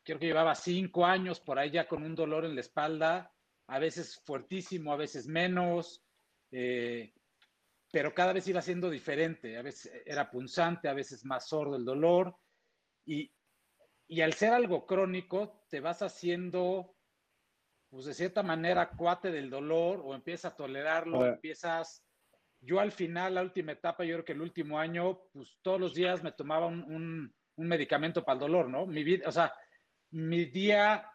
[0.04, 3.34] creo que llevaba cinco años por ahí ya con un dolor en la espalda,
[3.68, 6.04] a veces fuertísimo, a veces menos,
[6.52, 7.14] eh,
[7.92, 11.86] pero cada vez iba siendo diferente, a veces era punzante, a veces más sordo el
[11.86, 12.36] dolor,
[13.06, 13.32] y,
[14.08, 16.96] y al ser algo crónico, te vas haciendo
[17.90, 22.04] pues de cierta manera, cuate del dolor o empiezas a tolerarlo, empiezas...
[22.62, 25.94] Yo al final, la última etapa, yo creo que el último año, pues todos los
[25.94, 28.86] días me tomaba un, medicamento para el dolor, ¿no?
[28.86, 29.54] Mi vida, o sea,
[30.12, 31.10] mi día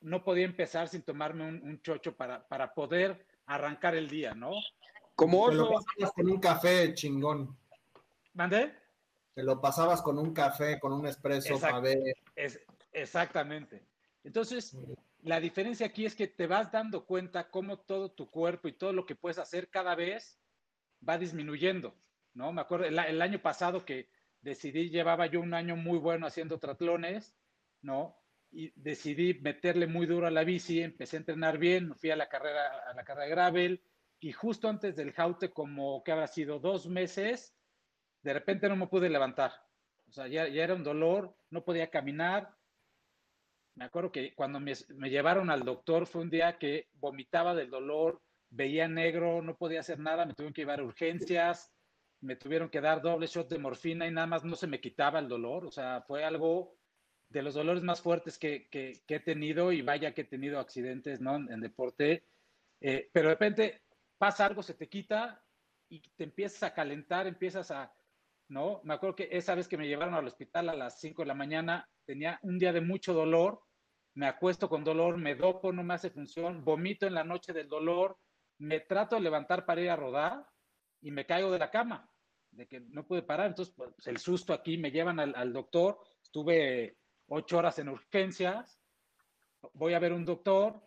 [0.00, 4.52] no podía empezar sin tomarme un, chocho para, para poder arrancar el día, ¿no?
[5.14, 7.56] Como Te lo pasabas con un café chingón.
[8.34, 8.74] ¿Mandé?
[9.34, 11.98] Te lo pasabas con un café, con un espresso para ver.
[12.34, 12.60] Es,
[12.92, 13.86] exactamente.
[14.22, 14.76] Entonces,
[15.24, 18.92] la diferencia aquí es que te vas dando cuenta cómo todo tu cuerpo y todo
[18.92, 20.38] lo que puedes hacer cada vez
[21.06, 21.94] va disminuyendo,
[22.34, 22.52] ¿no?
[22.52, 24.10] Me acuerdo el, año pasado que
[24.42, 27.34] decidí, llevaba yo un año muy bueno haciendo tratlones,
[27.80, 28.18] ¿no?
[28.50, 32.28] Y decidí meterle muy duro a la bici, empecé a entrenar bien, fui a la
[32.28, 33.82] carrera, a la carrera de gravel,
[34.20, 37.56] y justo antes del jaute, como que habrá sido dos meses,
[38.22, 39.52] de repente no me pude levantar.
[40.06, 42.53] O sea, ya, ya era un dolor, no podía caminar,
[43.76, 44.74] me acuerdo que cuando me,
[45.10, 49.98] llevaron al doctor fue un día que vomitaba del dolor, veía negro, no podía hacer
[49.98, 51.72] nada, me tuvieron que llevar a urgencias,
[52.20, 55.18] me tuvieron que dar doble shot de morfina y nada más no se me quitaba
[55.18, 55.66] el dolor.
[55.66, 56.76] O sea, fue algo
[57.28, 61.36] de los dolores más fuertes que, he tenido y vaya que he tenido accidentes ¿no?
[61.36, 62.24] en, deporte.
[62.80, 63.82] Eh, pero de repente
[64.18, 65.44] pasa algo, se te quita
[65.88, 67.92] y te empiezas a calentar, empiezas a,
[68.48, 68.80] ¿no?
[68.84, 71.34] Me acuerdo que esa vez que me llevaron al hospital a las 5 de la
[71.34, 73.63] mañana, tenía un día de mucho dolor,
[74.14, 77.68] me acuesto con dolor, me dopo, no me hace función, vomito en la noche del
[77.68, 78.16] dolor,
[78.58, 80.46] me trato de levantar para ir a rodar
[81.00, 82.08] y me caigo de la cama,
[82.52, 83.48] de que no pude parar.
[83.48, 86.96] Entonces, pues, el susto aquí, me llevan al, doctor, estuve
[87.26, 88.80] ocho horas en urgencias,
[89.72, 90.80] voy a ver un doctor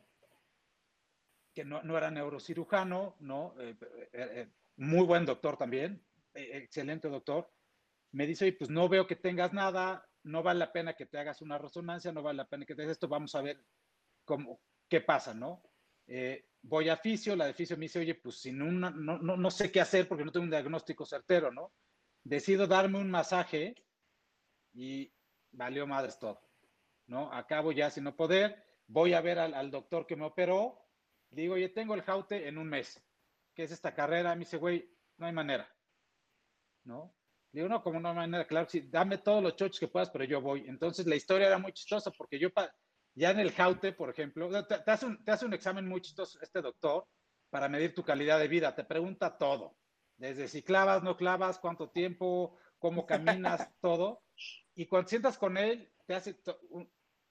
[1.54, 3.56] que no, era neurocirujano, ¿no?
[3.60, 7.52] Eh, eh, eh, muy buen doctor también, excelente doctor.
[8.12, 11.42] Me dice, pues no veo que tengas nada, no vale la pena que te hagas
[11.42, 13.64] una resonancia, no vale la pena que te hagas esto, vamos a ver
[14.24, 15.64] cómo, qué pasa, ¿no?
[16.08, 19.38] Eh, voy a fisio, la de fisio me dice, oye, pues sin una, no, no,
[19.38, 21.74] no, sé qué hacer porque no tengo un diagnóstico certero, ¿no?
[22.24, 23.76] Decido darme un masaje
[24.74, 25.12] y
[25.52, 26.42] valió madres todo,
[27.08, 27.32] ¿no?
[27.34, 30.86] Acabo ya sin no poder, voy a ver al, doctor que me operó,
[31.30, 33.02] digo, oye, tengo el jaute en un mes,
[33.54, 34.36] ¿qué es esta carrera?
[34.36, 35.70] Me dice, güey, no hay manera,
[36.84, 37.14] ¿no?
[37.52, 40.42] Digo, no, como no manera, claro, sí, dame todos los chochos que puedas, pero yo
[40.42, 40.66] voy.
[40.68, 42.50] Entonces la historia era muy chistosa porque yo,
[43.16, 46.40] ya en el Jaute, por ejemplo, te, hace un, te hace un examen muy chistoso
[46.42, 47.08] este doctor
[47.50, 48.76] para medir tu calidad de vida.
[48.76, 49.76] Te pregunta todo,
[50.18, 54.22] desde si clavas, no clavas, cuánto tiempo, cómo caminas, todo.
[54.76, 56.38] Y cuando sientas con él, te hace,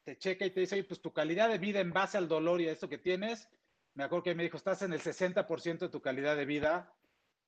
[0.05, 2.61] te checa y te dice, oye, pues tu calidad de vida en base al dolor
[2.61, 3.49] y a esto que tienes,
[3.95, 6.95] me acuerdo que me dijo, estás en el 60% de tu calidad de vida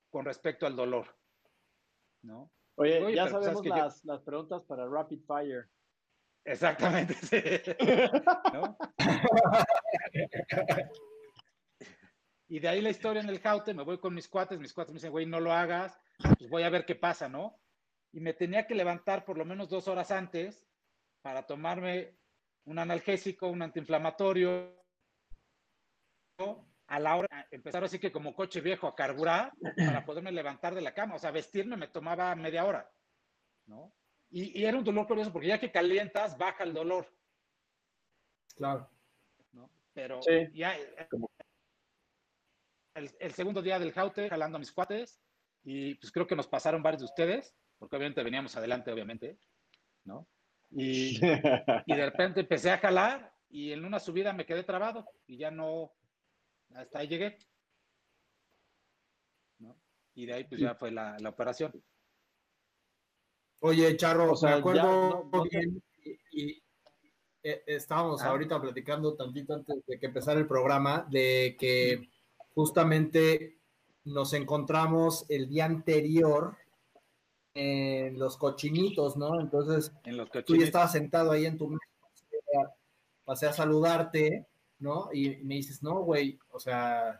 [0.09, 1.15] con respecto al dolor,
[2.21, 2.51] ¿no?
[2.79, 5.67] Oye, ya sabemos las, las, preguntas para Rapid Fire.
[6.45, 7.37] Exactamente, sí.
[12.47, 14.93] y de ahí la historia en el jaute, me voy con mis cuates, mis cuates
[14.93, 15.99] me dicen, güey, no lo hagas,
[16.37, 17.59] pues voy a ver qué pasa, ¿no?
[18.13, 20.65] Y me tenía que levantar por lo menos dos horas antes
[21.21, 22.15] para tomarme
[22.63, 24.73] un analgésico, un antiinflamatorio,
[26.89, 30.81] a la hora, empezar así que como coche viejo a carburar para poderme levantar de
[30.81, 31.15] la cama.
[31.15, 32.91] O sea, vestirme me tomaba media hora,
[33.67, 33.93] ¿no?
[34.31, 37.07] Y, era un dolor curioso porque ya que calientas, baja el dolor.
[38.55, 38.89] Claro.
[39.51, 39.69] ¿no?
[39.93, 40.19] Pero
[40.53, 40.75] ya
[42.95, 45.21] el, el, segundo día del jaute, jalando a mis cuates,
[45.63, 49.37] y pues creo que nos pasaron varios de ustedes, porque obviamente veníamos adelante, obviamente,
[50.05, 50.27] ¿no?
[50.71, 51.19] Y,
[51.85, 55.51] y de repente empecé a jalar y en una subida me quedé trabado y ya
[55.51, 55.93] no,
[56.75, 57.37] hasta ahí llegué.
[59.59, 59.75] ¿no?
[60.15, 61.83] Y de ahí pues ya fue la, la operación.
[63.61, 65.29] Oye, Charro, o sea, me acuerdo
[66.31, 66.63] y,
[67.43, 68.29] eh, estábamos ah.
[68.29, 72.09] ahorita platicando tantito antes de que empezara el programa de que
[72.53, 73.59] justamente
[74.05, 76.57] nos encontramos el día anterior
[77.53, 79.39] en los cochinitos, ¿no?
[79.41, 79.91] Entonces,
[80.45, 82.75] tú ya estabas sentado ahí en tu mesa,
[83.25, 84.47] pasé a saludarte,
[84.79, 85.09] ¿no?
[85.13, 87.19] Y me dices, no, güey, o sea,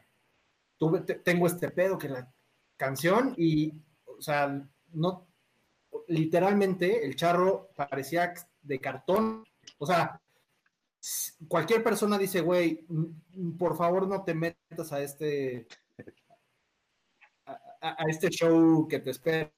[1.24, 2.32] tengo este pedo que la
[2.78, 3.74] canción y,
[4.06, 5.28] o sea, no,
[6.08, 9.44] literalmente el charro parecía de cartón,
[9.78, 10.22] o sea,
[11.48, 12.86] cualquier persona dice, güey,
[13.58, 15.68] por favor no te metas a este,
[17.82, 19.52] a, este show que te espera,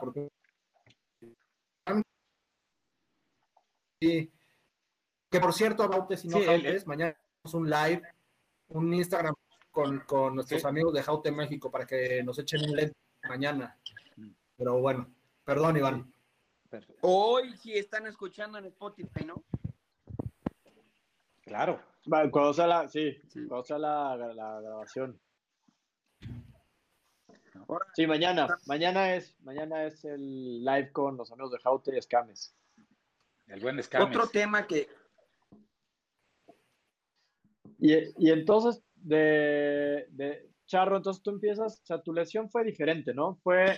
[0.00, 0.28] porque
[5.32, 6.38] que por cierto, Bautes y no
[6.84, 8.02] mañana tenemos un live,
[8.68, 9.34] un Instagram
[9.70, 12.92] con, nuestros amigos de Jaute México para que nos echen un LED
[13.26, 13.78] mañana.
[14.58, 15.10] Pero bueno,
[15.42, 16.12] perdón, Iván.
[17.00, 19.42] Hoy sí están escuchando en Spotify, ¿no?
[21.40, 21.80] Claro.
[22.04, 23.18] Cuando sea la, sí,
[23.48, 24.16] cuando sea la,
[24.62, 25.18] grabación.
[27.94, 28.58] Sí, mañana.
[28.66, 32.54] Mañana es, mañana es el live con los amigos de Jaute y Escames.
[33.46, 34.08] El buen Escames.
[34.08, 34.88] Otro tema que,
[37.82, 43.40] y, entonces, de, Charro, entonces tú empiezas, o sea, tu lesión fue diferente, ¿no?
[43.42, 43.76] Fue,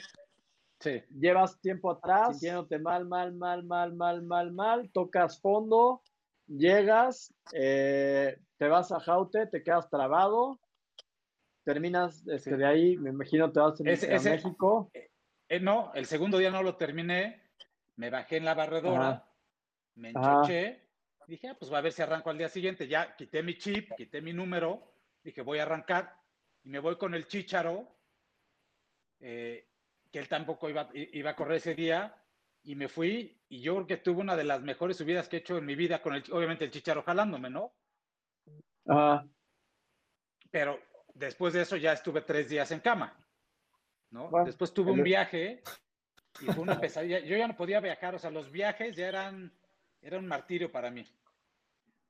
[0.81, 1.03] sí.
[1.19, 6.03] llevas tiempo atrás, sintiéndote mal, mal, mal, mal, mal, mal, mal, tocas fondo,
[6.47, 10.61] llegas, eh, te vas a Jaute, te quedas trabado,
[11.65, 14.91] terminas este, de ahí, me imagino te vas a, México.
[15.49, 17.43] Eh, no, el segundo día no lo terminé,
[17.97, 19.25] me bajé en la barredora,
[19.95, 20.84] me enchoché,
[21.27, 22.87] Dije, ah, pues va a ver si arranco al día siguiente.
[22.87, 24.93] Ya quité mi chip, quité mi número.
[25.23, 26.17] Dije, voy a arrancar.
[26.63, 27.87] Y me voy con el Chicharo,
[29.21, 29.69] eh,
[30.11, 32.15] que él tampoco iba, iba a correr ese día.
[32.63, 33.41] Y me fui.
[33.49, 35.75] Y yo creo que tuve una de las mejores subidas que he hecho en mi
[35.75, 37.75] vida con el, obviamente el Chicharo jalándome, ¿no?
[38.89, 39.25] Ah.
[40.51, 40.81] Pero
[41.15, 43.17] después de eso ya estuve tres días en cama,
[44.11, 44.31] ¿no?
[44.45, 45.63] después tuve un viaje
[46.41, 47.21] y fue una pesadilla.
[47.21, 49.53] Yo ya no podía viajar, o sea, los viajes ya eran
[50.05, 51.05] era un martirio para mí.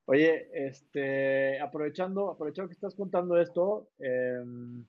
[0.06, 4.84] Oye, este, aprovechando, aprovechando que estás contando esto, em,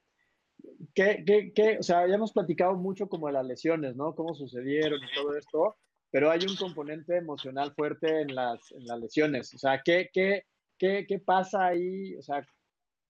[0.94, 4.14] ¿qué, qué, qué, o sea, ya hemos platicado mucho como de las lesiones, ¿no?
[4.16, 5.78] Cómo sucedieron y todo esto,
[6.12, 9.54] pero hay un componente emocional fuerte en las, en las lesiones.
[9.54, 10.44] O sea, ¿qué, qué,
[10.78, 12.16] qué, qué pasa ahí?
[12.18, 12.46] O sea,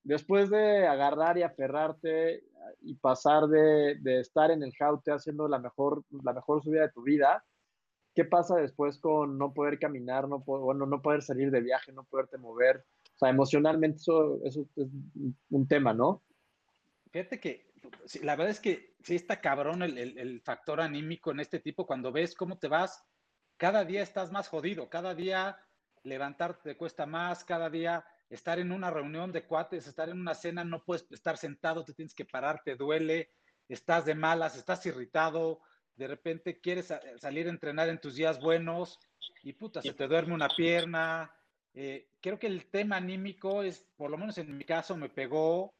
[0.04, 2.44] después de agarrar y aferrarte
[2.82, 6.92] y pasar de, de estar en el jaute haciendo la mejor, la mejor subida de
[6.92, 7.44] tu vida,
[8.16, 12.02] ¿Qué pasa después con no poder caminar, no, bueno, no poder salir de viaje, no
[12.02, 12.82] poderte mover?
[13.14, 14.58] O sea, emocionalmente eso, es
[15.50, 16.22] un tema, ¿no?
[17.12, 17.70] Fíjate que
[18.22, 22.10] la verdad es que sí está cabrón el, el, factor anímico en este tipo cuando
[22.10, 23.04] ves cómo te vas,
[23.58, 25.58] cada día estás más jodido, cada día
[26.02, 30.34] levantarte te cuesta más, cada día estar en una reunión de cuates, estar en una
[30.34, 33.30] cena, no puedes estar sentado, te tienes que parar, te duele,
[33.68, 35.60] estás de malas, estás irritado,
[35.96, 38.98] de repente quieres salir a entrenar en tus días buenos
[39.42, 41.32] y puta, se te duerme una pierna.
[41.72, 45.74] Eh, creo que el tema anímico es, por lo menos en mi caso, me pegó,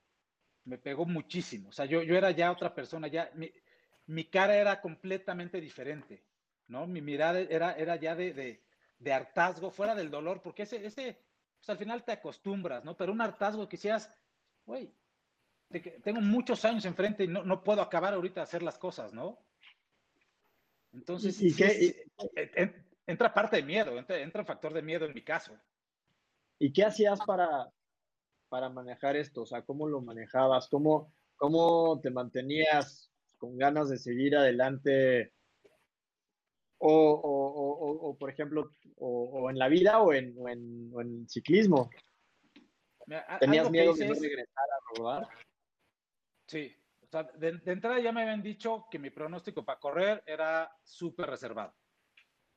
[0.65, 1.69] me pegó muchísimo.
[1.69, 3.31] O sea, yo, yo era ya otra persona, ya
[4.07, 6.23] mi, cara era completamente diferente,
[6.69, 6.87] ¿no?
[6.87, 8.61] Mi mirada era, era ya de,
[8.99, 11.21] de, hartazgo, fuera del dolor, porque ese, ese,
[11.59, 12.97] pues al final te acostumbras, ¿no?
[12.97, 14.11] Pero un hartazgo que seas,
[14.64, 14.93] güey,
[16.03, 19.45] tengo muchos años enfrente y no, no puedo acabar ahorita de hacer las cosas, ¿no?
[20.97, 22.07] Entonces, ¿Y, qué,
[23.07, 25.57] entra parte de miedo, entra, entra un factor de miedo en mi caso.
[26.59, 27.70] ¿Y qué hacías para,
[28.49, 29.42] para manejar esto?
[29.42, 30.68] O sea, ¿cómo lo manejabas?
[30.68, 35.34] ¿Cómo, cómo te mantenías con ganas de seguir adelante?
[36.78, 41.90] O, o, o, por ejemplo, o, en la vida o en, en, en ciclismo.
[43.38, 44.64] ¿Tenías miedo de no regresar
[45.05, 45.28] a?
[46.47, 46.74] Sí,
[47.39, 51.75] de, entrada ya me habían dicho que mi pronóstico para correr era súper reservado,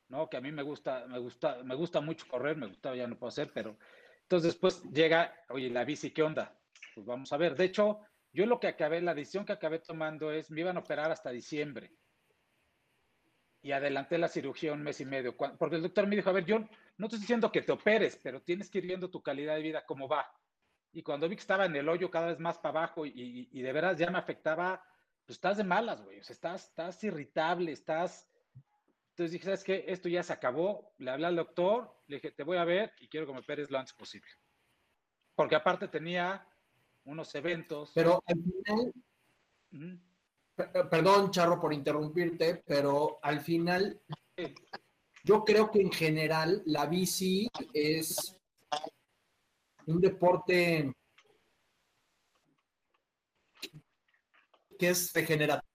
[0.08, 0.30] ¿no?
[0.30, 3.18] Que a mí me gusta, me gusta, me gusta mucho correr, me gustaba, ya no
[3.18, 3.78] puedo hacer, pero
[4.22, 6.60] entonces después llega, oye, la bici, ¿qué onda?
[6.94, 7.56] pues vamos a ver.
[7.56, 8.02] De hecho,
[8.34, 11.32] yo lo que acabé, la decisión que acabé tomando es, me iban a operar hasta
[11.32, 11.92] diciembre.
[13.62, 15.36] Y adelanté la cirugía un mes y medio.
[15.36, 16.60] Porque el doctor me dijo, a ver, yo
[16.98, 19.86] no estoy diciendo que te operes, pero tienes que ir viendo tu calidad de vida
[19.86, 20.30] cómo va.
[20.92, 23.74] Y cuando vi que estaba en el hoyo cada vez más para abajo y, de
[23.74, 24.84] veras ya me afectaba,
[25.26, 26.20] pues estás de malas, güey.
[26.20, 28.28] O sea, estás, estás irritable, estás...
[29.12, 29.86] Entonces dije, ¿sabes qué?
[29.88, 30.94] Esto ya se acabó.
[30.98, 33.70] Le hablé al doctor, le dije, te voy a ver y quiero que me operes
[33.70, 34.30] lo antes posible.
[35.36, 36.48] Porque aparte tenía
[37.04, 37.92] unos eventos.
[37.94, 38.94] Pero al final,
[40.90, 44.02] perdón, Charro, por interrumpirte, pero al final,
[45.24, 48.40] yo creo que en general la bici es
[49.92, 50.94] un deporte
[54.78, 55.68] que es regenerativo.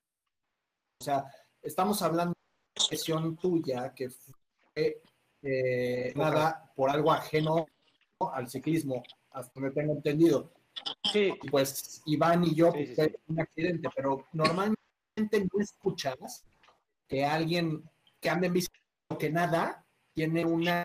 [1.01, 1.25] O sea,
[1.63, 5.03] estamos hablando de una sesión tuya que fue
[5.43, 7.67] eh, nada por algo ajeno
[8.33, 10.53] al ciclismo, hasta donde tengo entendido.
[11.13, 11.35] Sí.
[11.51, 12.97] Pues Iván y yo pues,
[13.27, 14.77] un accidente, pero normalmente
[15.53, 16.45] no escuchas
[17.07, 17.89] que alguien
[18.21, 18.69] que anda en bici
[19.19, 19.85] que nada
[20.15, 20.85] tiene una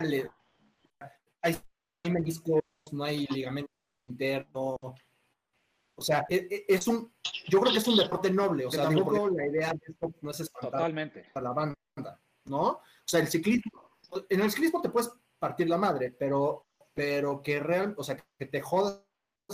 [1.42, 1.58] hay
[2.04, 2.62] meniscos,
[2.94, 3.72] no hay ligamento
[4.08, 4.78] interno.
[4.82, 7.12] O sea, e, e, es, un,
[7.48, 8.66] yo creo que es un deporte noble.
[8.66, 11.30] O sea, digo, la idea de esto no es espantar Totalmente.
[11.34, 12.62] a la banda, ¿no?
[12.62, 13.92] O sea, el ciclismo,
[14.30, 18.46] en el ciclismo te puedes partir la madre, pero, pero que real, o sea, que
[18.46, 19.04] te jodas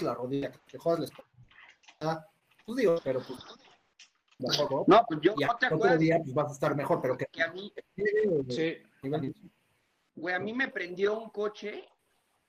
[0.01, 2.29] la rodilla, que te jodas la espalda.
[2.65, 3.39] Pues digo, pero pues.
[4.87, 7.41] no, pues yo no te otro día pues, vas a estar mejor, pero que, que
[7.41, 7.73] a mí.
[8.49, 8.77] Sí.
[10.15, 11.87] Güey, a mí me prendió un coche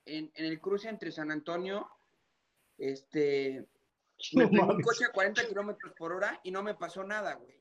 [0.06, 1.88] en, en, el cruce entre San Antonio,
[2.78, 3.66] este.
[4.32, 7.54] Me prendió un coche a 40 kilómetros por hora y no me pasó nada, güey.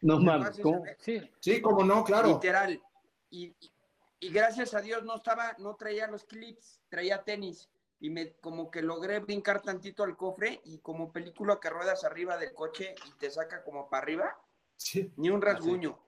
[0.00, 0.60] No mames,
[0.98, 2.28] Sí, sí, como no, claro.
[2.28, 2.82] Literal.
[3.30, 3.72] Y, y,
[4.20, 7.70] y, gracias a Dios no estaba, no traía los clips, traía tenis
[8.00, 12.36] y me como que logré brincar tantito al cofre y como película que ruedas arriba
[12.36, 14.38] del coche y te saca como para arriba,
[14.76, 15.10] sí.
[15.16, 15.98] ni un rasguño.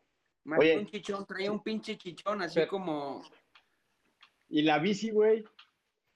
[0.45, 3.23] Más un chichón, traía un pinche chichón, así como.
[4.49, 5.45] ¿Y la bici, güey?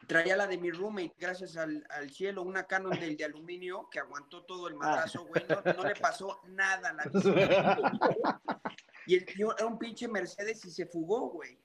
[0.07, 4.44] Traía la de mi roommate, gracias al, cielo, una Canon del de aluminio que aguantó
[4.44, 5.28] todo el madrazo, ah.
[5.28, 5.76] güey.
[5.76, 7.32] No, le pasó nada a la bici.
[9.07, 9.26] y el,
[9.57, 11.59] era un pinche Mercedes y se fugó, güey.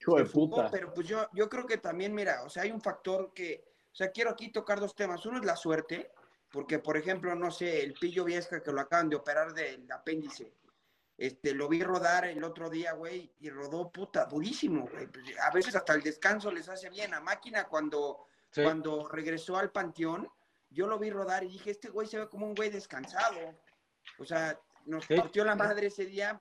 [0.00, 0.70] Hijo de puta.
[0.70, 3.94] pero pues yo, yo creo que también, mira, o sea, hay un factor que, o
[3.94, 5.24] sea, quiero aquí tocar dos temas.
[5.26, 6.10] Uno es la suerte,
[6.50, 10.52] porque, por ejemplo, no sé, el Pillo Viesca que lo acaban de operar del apéndice,
[11.16, 15.06] este, lo vi rodar el otro día, güey, y rodó puta, durísimo, güey.
[15.06, 17.14] Pues, a veces hasta el descanso les hace bien.
[17.14, 20.28] A máquina, cuando, cuando regresó al panteón,
[20.70, 23.54] yo lo vi rodar y dije, este güey se ve como un güey descansado.
[24.18, 26.40] O sea, nos partió la madre ese día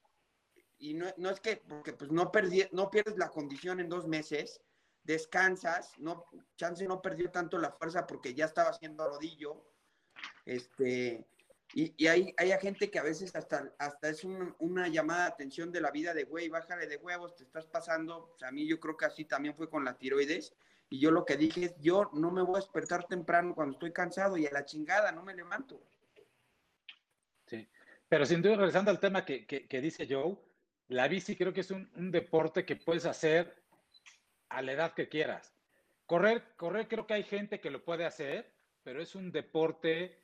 [0.78, 4.08] y no, no, es que, porque pues no, perdí, no pierdes la condición en dos
[4.08, 4.62] meses,
[5.04, 9.64] descansas, no, chance no perdió tanto la fuerza porque ya estaba haciendo rodillo,
[10.46, 11.28] este,
[11.74, 15.92] y, hay, gente que a veces hasta, hasta es una llamada de atención de la
[15.92, 19.26] vida de, güey, bájale de huevos, te estás pasando, a mí yo creo que así
[19.26, 20.54] también fue con la tiroides,
[20.90, 23.94] y yo lo que dije es, yo no me voy a despertar temprano cuando estoy
[23.94, 25.82] cansado y a la chingada no me levanto.
[27.46, 27.66] Sí,
[28.10, 30.38] pero sin duda, regresando al tema que, que, dice Joe,
[30.90, 33.64] la bici creo que es un, deporte que puedes hacer
[34.50, 35.56] a la edad que quieras.
[36.06, 38.52] Correr, correr creo que hay gente que lo puede hacer,
[38.84, 40.20] pero es un deporte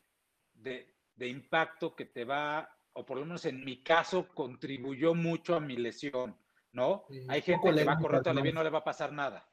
[0.54, 5.60] de, impacto que te va, o por lo menos en mi caso, contribuyó mucho a
[5.60, 6.38] mi lesión,
[6.74, 7.06] ¿no?
[7.28, 9.50] hay gente que va a correr todavía y no le va a pasar nada.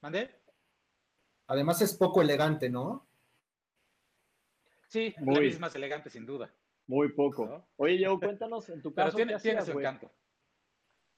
[0.00, 0.30] ¿Mande?
[1.48, 3.06] Además es poco elegante, ¿no?
[4.88, 6.52] Sí, muy, es más elegante sin duda.
[6.86, 7.66] Muy poco.
[7.76, 9.16] Oye, Joe, cuéntanos en tu caso.
[9.16, 10.10] Pero tiene, su encanto.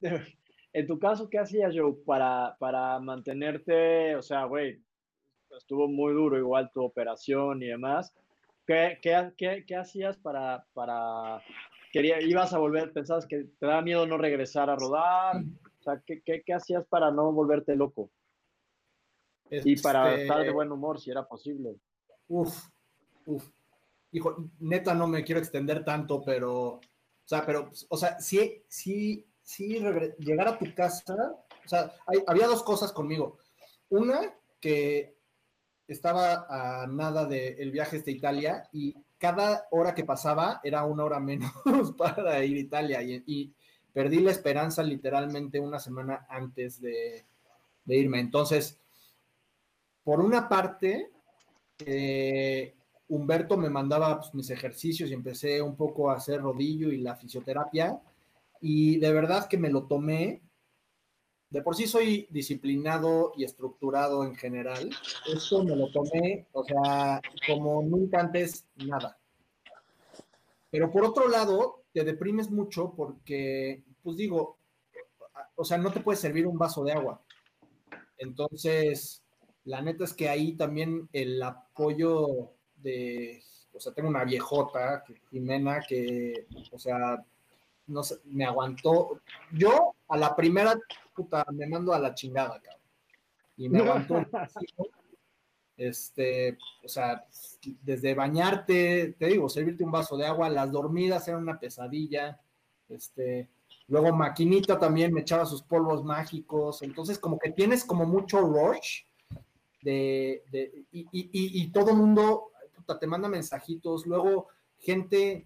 [0.73, 4.15] en tu caso, ¿qué hacías, Joe, para, para mantenerte?
[4.15, 4.81] O sea, güey,
[5.57, 8.13] estuvo muy duro igual tu operación y demás.
[8.69, 11.41] ¿Qué, qué, qué, hacías para, para
[11.91, 15.37] quería, ibas a volver, pensabas que te daba miedo no regresar a rodar?
[15.37, 18.11] O sea, ¿qué, qué hacías para no volverte loco?
[19.49, 21.77] Y para este estar de buen humor, si era posible.
[22.27, 22.67] Uf,
[23.25, 23.49] uf.
[24.11, 26.81] Hijo, neta no me quiero extender tanto, pero, o
[27.25, 29.79] sea, pero, o sea, sí, sí sí,
[30.19, 31.15] llegar a tu casa,
[31.65, 31.91] o sea,
[32.27, 33.39] había dos cosas conmigo.
[33.89, 35.17] Una, que
[35.93, 41.19] estaba a nada del viaje de Italia y cada hora que pasaba era una hora
[41.19, 41.51] menos
[41.97, 43.53] para ir a Italia y,
[43.91, 47.25] perdí la esperanza literalmente una semana antes de,
[47.87, 48.19] irme.
[48.19, 48.79] Entonces,
[50.03, 51.09] por una parte,
[51.79, 52.75] eh,
[53.07, 57.15] Humberto me mandaba pues, mis ejercicios y empecé un poco a hacer rodillo y la
[57.15, 57.99] fisioterapia
[58.61, 60.43] y de verdad que me lo tomé
[61.49, 64.89] de por sí soy disciplinado y estructurado en general.
[65.33, 69.17] Esto me lo tomé, o sea, como nunca antes, nada.
[70.69, 74.57] Pero por otro lado, te deprimes mucho porque, pues digo,
[75.55, 77.21] o sea, no te puede servir un vaso de agua.
[78.17, 79.23] Entonces,
[79.65, 83.41] la neta es que ahí también el apoyo de,
[83.73, 87.23] o sea, tengo una viejota, Jimena, que, o sea,
[87.87, 89.21] no sé, me aguantó.
[89.51, 90.79] Yo a la primera,
[91.19, 92.81] puta, me mando a la chingada, cabrón.
[93.57, 94.25] Y me aguantó.
[95.75, 97.25] este, o sea,
[97.81, 102.39] desde bañarte, te digo, servirte un vaso de agua, las dormidas eran una pesadilla.
[102.87, 103.49] Este,
[103.87, 106.81] luego Maquinita también me echaba sus polvos mágicos.
[106.83, 109.01] Entonces, como que tienes como mucho rush
[109.81, 114.07] de, de y, y, y, todo mundo puta, te manda mensajitos.
[114.07, 114.47] Luego,
[114.77, 115.45] gente,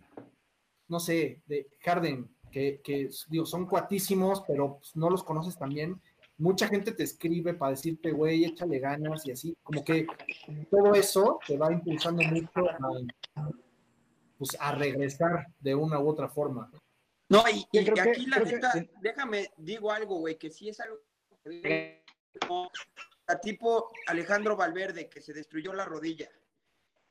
[0.87, 5.99] no sé, de Harden, que, digo, son cuatísimos, pero pues, no los conoces también.
[6.37, 9.57] Mucha gente te escribe para decirte, güey, échale ganas y así.
[9.63, 10.05] Como que
[10.69, 13.49] todo eso te va impulsando mucho a,
[14.37, 16.71] pues, a regresar de una u otra forma.
[17.29, 20.99] No, y, aquí la neta, déjame, digo algo, güey, que sí es algo
[23.27, 26.29] a tipo Alejandro Valverde, que se destruyó la rodilla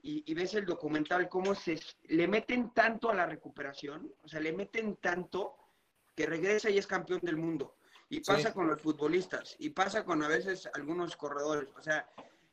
[0.04, 1.78] y, ves el documental, cómo se
[2.08, 5.56] le meten tanto a la recuperación, o sea, le meten tanto
[6.16, 7.76] que regresa y es campeón del mundo.
[8.08, 12.10] Y pasa con los futbolistas, y pasa con a veces algunos corredores, o sea,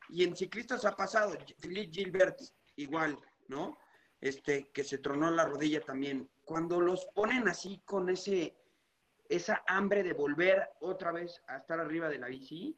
[0.08, 2.40] y en ciclistas ha pasado, Philippe Gilbert
[2.76, 3.76] igual, ¿no?
[4.20, 6.30] Este, que se tronó la rodilla también.
[6.44, 8.56] Cuando los ponen así con ese,
[9.28, 12.76] esa hambre de volver otra vez a estar arriba de la bici,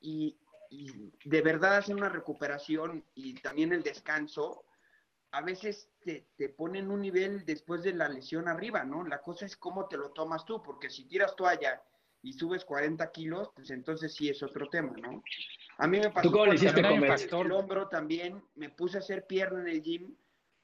[0.00, 0.36] y,
[0.70, 4.64] y de verdad hacer una recuperación y también el descanso,
[5.30, 9.04] a veces te, te ponen un nivel después de la lesión arriba, ¿no?
[9.04, 11.82] La cosa es cómo te lo tomas tú, porque si tiras toalla
[12.22, 15.22] y subes 40 kilos, pues entonces sí es otro tema, ¿no?
[15.78, 19.82] A mí me pasó con el hombro también, me puse a hacer pierna en el
[19.82, 20.16] gym,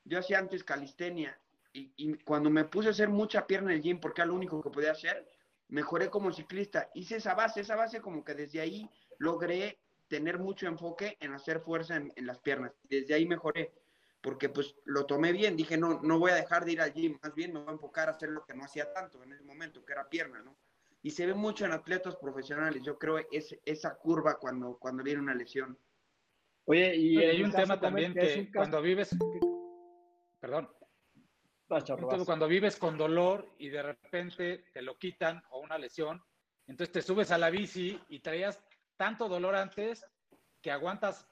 [0.05, 1.39] yo hacía antes calistenia,
[1.73, 4.35] y, y, cuando me puse a hacer mucha pierna en el gym, porque era lo
[4.35, 5.29] único que podía hacer,
[5.69, 8.89] mejoré como ciclista, hice esa base, esa base como que desde ahí
[9.19, 9.79] logré
[10.09, 12.73] tener mucho enfoque en hacer fuerza en, las piernas.
[12.85, 13.73] Desde ahí mejoré,
[14.21, 17.19] porque pues lo tomé bien, dije, no, no voy a dejar de ir al gym,
[17.23, 19.45] más bien me voy a enfocar a hacer lo que no hacía tanto en ese
[19.45, 20.57] momento, que era pierna, ¿no?
[21.03, 25.21] Y se ve mucho en atletas profesionales, yo creo es esa curva cuando, cuando viene
[25.21, 25.79] una lesión.
[26.65, 29.15] Oye, y hay un tema también que, cuando vives,
[30.41, 30.71] perdón,
[32.25, 36.23] cuando vives con dolor y de repente te lo quitan o una lesión,
[36.67, 38.61] entonces te subes a la bici y traías
[38.97, 40.07] tanto dolor antes
[40.61, 41.29] que aguantas,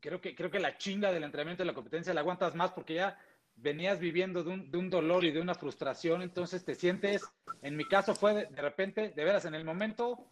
[0.00, 2.94] creo que, creo que la chinga del entrenamiento de la competencia la aguantas más porque
[2.94, 3.18] ya
[3.56, 7.22] venías viviendo de un, de un dolor y de una frustración, entonces te sientes,
[7.62, 10.26] en mi caso fue de, repente, de veras, en el momento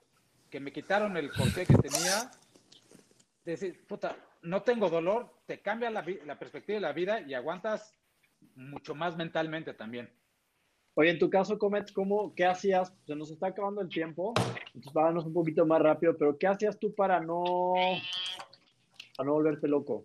[0.51, 2.31] que me quitaron el corte que tenía,
[3.45, 7.95] decir, puta, no tengo dolor, te cambia la, la perspectiva de la vida y aguantas
[8.57, 10.11] mucho más mentalmente también.
[10.95, 12.93] Oye, en tu caso, Comet, ¿cómo, ¿qué hacías?
[13.07, 14.35] Se nos está acabando el tiempo,
[14.67, 17.73] entonces vámonos un poquito más rápido, pero ¿qué hacías tú para no,
[19.17, 20.05] para no volverte loco?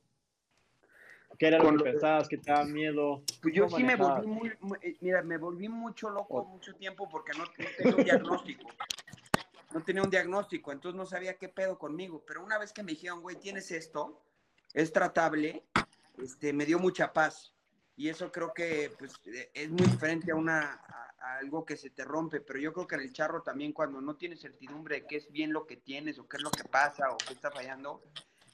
[1.37, 2.29] ¿Qué era lo que pensabas?
[2.29, 3.21] ¿Qué te daba miedo?
[3.41, 4.49] Pues yo sí me volví muy,
[4.81, 7.43] eh, mira, me volví mucho loco mucho tiempo porque no,
[7.77, 8.69] tenía un diagnóstico.
[9.73, 12.23] No tenía un diagnóstico, entonces no sabía qué pedo conmigo.
[12.25, 14.21] Pero una vez que me dijeron, güey, tienes esto,
[14.73, 15.63] es tratable,
[16.17, 17.53] este, me dio mucha paz
[17.97, 20.81] y eso creo que pues, e, es muy diferente a, una,
[21.39, 24.15] algo que se te rompe, pero yo creo que en el charro también cuando no
[24.15, 27.11] tienes certidumbre de qué es bien lo que tienes o qué es lo que pasa
[27.11, 28.03] o qué está fallando,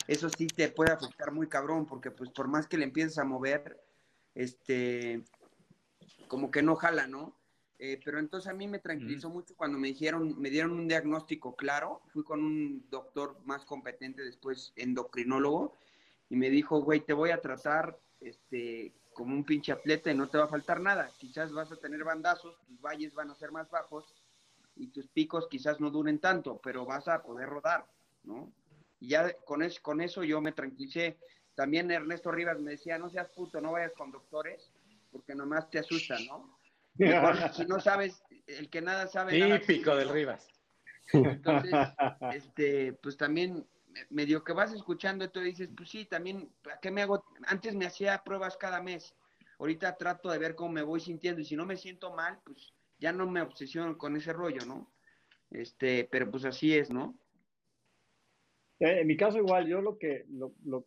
[0.07, 3.25] eso sí te puede afectar muy cabrón, porque pues por más que le empieces a
[3.25, 3.83] mover,
[4.33, 5.23] este,
[6.29, 7.37] como que no jala, ¿no?
[7.79, 11.53] Eh, pero entonces a mí me tranquilizó mucho cuando me dijeron, me dieron un diagnóstico
[11.57, 15.75] claro, fui con un doctor más competente después, endocrinólogo,
[16.29, 20.29] y me dijo, güey, te voy a tratar, este, como un pinche atleta y no
[20.29, 21.09] te va a faltar nada.
[21.17, 24.13] Quizás vas a tener bandazos, tus valles van a ser más bajos
[24.75, 27.85] y tus picos quizás no duren tanto, pero vas a poder rodar,
[28.23, 28.51] ¿no?
[28.99, 31.17] Y ya con, es, con eso yo me tranquilicé.
[31.55, 34.71] También Ernesto Rivas me decía, no seas puto, no vayas con doctores,
[35.11, 36.57] porque nomás te asustan, ¿no?
[37.53, 39.59] si no sabes, el que nada sabe.
[39.59, 40.47] Típico del Rivas.
[41.11, 41.71] Entonces,
[42.33, 43.67] este, pues también
[44.09, 46.49] medio que vas escuchando y dices, pues sí, también,
[46.81, 47.25] qué me hago?
[47.45, 49.15] Antes me hacía pruebas cada mes,
[49.59, 52.73] ahorita trato de ver cómo me voy sintiendo y si no me siento mal, pues
[52.99, 54.91] ya no me obsesiono con ese rollo, ¿no?
[55.51, 57.17] Este, pero pues así es, ¿no?
[58.79, 60.85] Eh, en mi caso igual, yo lo que, lo, lo,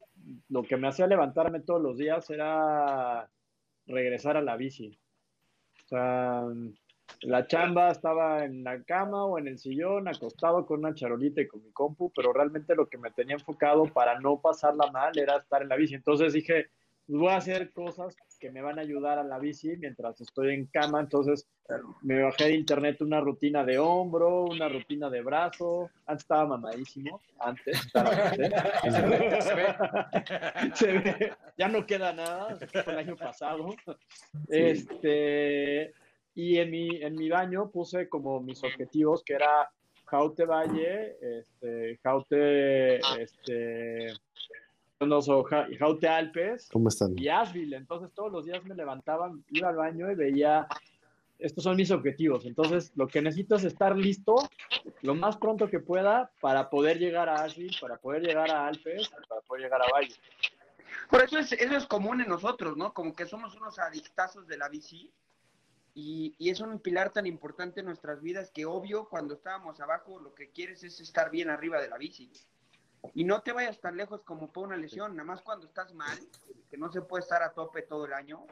[0.48, 3.30] lo que me hacía levantarme todos los días era
[3.86, 4.98] regresar a la bici.
[5.84, 6.42] O sea,
[7.22, 11.46] la chamba estaba en la cama o en el sillón, acostado con una charolita y
[11.46, 15.36] con mi compu, pero realmente lo que me tenía enfocado para no pasarla mal era
[15.36, 15.94] estar en la bici.
[15.94, 16.70] Entonces dije,
[17.06, 20.54] pues voy a hacer cosas que me van a ayudar a la bici mientras estoy
[20.54, 21.00] en cama.
[21.00, 21.48] Entonces
[22.02, 25.90] me bajé de internet una rutina de hombro, una rutina de brazo.
[26.06, 27.80] Antes estaba mamadísimo, antes.
[30.74, 31.32] Se ve.
[31.56, 33.74] Ya no queda nada, fue el año pasado.
[34.48, 35.94] Este,
[36.36, 39.70] y en mi, en mi baño puse como mis objetivos, que era
[40.04, 44.12] Jaute Valle, este, Jaute, este,
[45.00, 47.18] no, Jaute Alpes ¿Cómo están?
[47.18, 47.74] y Asheville.
[47.74, 50.66] Entonces todos los días me levantaba, iba al baño y veía,
[51.38, 52.44] estos son mis objetivos.
[52.44, 54.36] Entonces lo que necesito es estar listo
[55.00, 59.08] lo más pronto que pueda para poder llegar a Asheville, para poder llegar a Alpes,
[59.08, 60.14] para poder llegar a Valle.
[61.08, 62.92] Por eso es, eso es común en nosotros, ¿no?
[62.92, 65.10] Como que somos unos adictazos de la bici
[65.98, 70.34] y, es un pilar tan importante en nuestras vidas que obvio cuando estábamos abajo lo
[70.34, 72.30] que quieres es estar bien arriba de la bici.
[73.14, 76.18] Y no te vayas tan lejos como por una lesión, nada más cuando estás mal,
[76.68, 78.46] que no se puede estar a tope todo el año,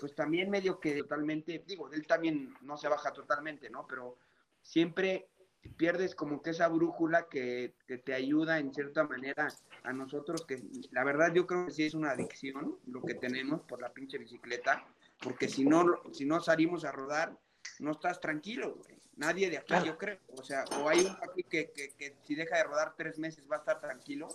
[0.00, 3.86] pues también medio que totalmente, digo, él también no se baja totalmente, ¿no?
[3.86, 4.18] Pero
[4.60, 5.28] siempre
[5.76, 9.46] pierdes como que esa brújula que, que, te ayuda en cierta manera
[9.84, 10.60] a nosotros, que
[10.90, 14.18] la verdad yo creo que sí es una adicción lo que tenemos por la pinche
[14.18, 14.84] bicicleta,
[15.24, 17.36] porque si no, si no salimos a rodar,
[17.80, 19.00] no estás tranquilo, güey.
[19.16, 20.18] Nadie de aquí, yo creo.
[20.38, 23.56] O sea, o hay un aquí que, que, si deja de rodar tres meses va
[23.56, 24.28] a estar tranquilo.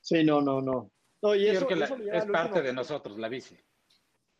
[0.00, 0.90] Sí, no, no, no.
[1.22, 3.58] no y eso, es parte de nosotros, la bici.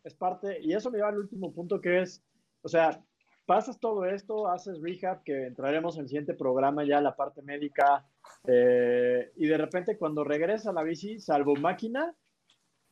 [0.05, 2.23] Es parte, y eso me lleva al último punto que es,
[2.63, 3.03] o sea,
[3.45, 8.07] pasas todo esto, haces rehab, que entraremos en el siguiente programa ya, la parte médica,
[8.47, 12.15] eh, y de repente cuando regresa la bici, salvo máquina,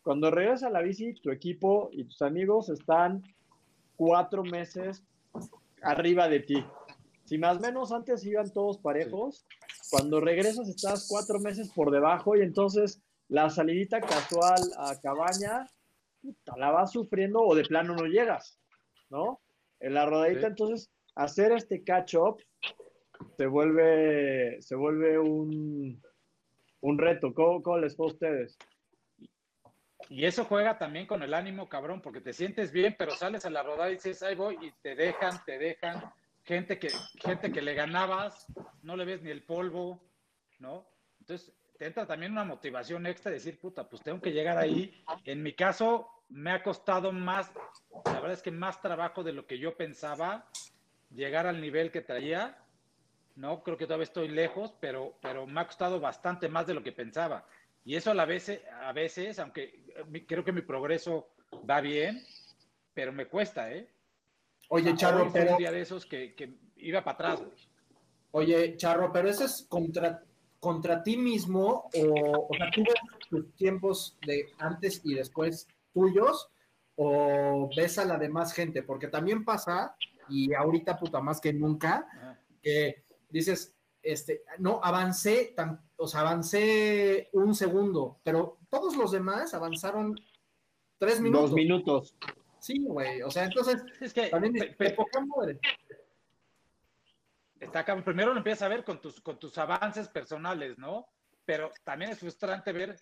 [0.07, 3.25] cuando regresas a la bici, tu equipo y tus amigos están
[3.97, 5.03] cuatro meses
[5.83, 6.65] arriba de ti.
[7.25, 9.45] Si más o menos antes iban todos parejos,
[9.91, 15.67] cuando regresas estás cuatro meses por debajo y entonces la salidita casual a cabaña,
[16.57, 18.61] la vas sufriendo o de plano no llegas,
[19.11, 19.41] ¿no?
[19.81, 22.41] En la rodadita, entonces, hacer este catch-up
[23.37, 26.01] se vuelve, se vuelve un,
[26.81, 27.35] un reto.
[27.35, 28.57] ¿Cómo, ¿Cómo les fue a ustedes?
[30.09, 33.51] Y eso juega también con el ánimo, cabrón, porque te sientes bien, pero sales a
[33.51, 36.13] la rodada y dices, ahí voy, y te dejan, te dejan.
[36.45, 36.91] Gente que,
[37.21, 38.47] gente que le ganabas,
[38.83, 40.01] no le ves ni el polvo,
[40.61, 40.87] ¿no?
[41.19, 45.05] Entonces, te entra también una motivación extra de decir, puta, pues tengo que llegar ahí.
[45.25, 47.51] En mi caso, me ha costado más,
[48.05, 50.49] la verdad es que más trabajo de lo que yo pensaba,
[51.11, 52.59] llegar al nivel que traía,
[53.35, 53.63] ¿no?
[53.63, 56.93] Creo que todavía estoy lejos, pero, pero me ha costado bastante más de lo que
[56.93, 57.45] pensaba.
[57.87, 58.51] Y eso a, la vez,
[58.83, 61.29] a veces, aunque eh, creo que mi progreso
[61.71, 62.21] va bien,
[62.93, 63.89] pero me cuesta, ¿eh?
[64.71, 65.53] Oye, Charro, pero...
[65.53, 66.35] Un día de esos que,
[66.77, 67.49] iba para atrás,
[68.33, 70.21] Oye, Charro, pero eso es contra,
[70.59, 72.95] contra ti mismo, o, o sea, tú ves
[73.31, 76.51] tus tiempos de antes y después tuyos,
[76.97, 79.95] o ves a la demás gente, porque también pasa,
[80.29, 82.05] y ahorita puta más que nunca,
[82.61, 89.55] que dices, este, no, avancé, tan, o sea, avancé un segundo, pero todos los demás
[89.55, 90.15] avanzaron
[90.99, 91.51] tres minutos.
[91.51, 92.17] Dos minutos.
[92.59, 94.75] Sí, güey, o sea, entonces, es que, también
[97.59, 101.07] Está acá, primero lo empiezas a ver con tus, con tus avances personales, ¿no?
[101.45, 102.99] Pero también es frustrante ver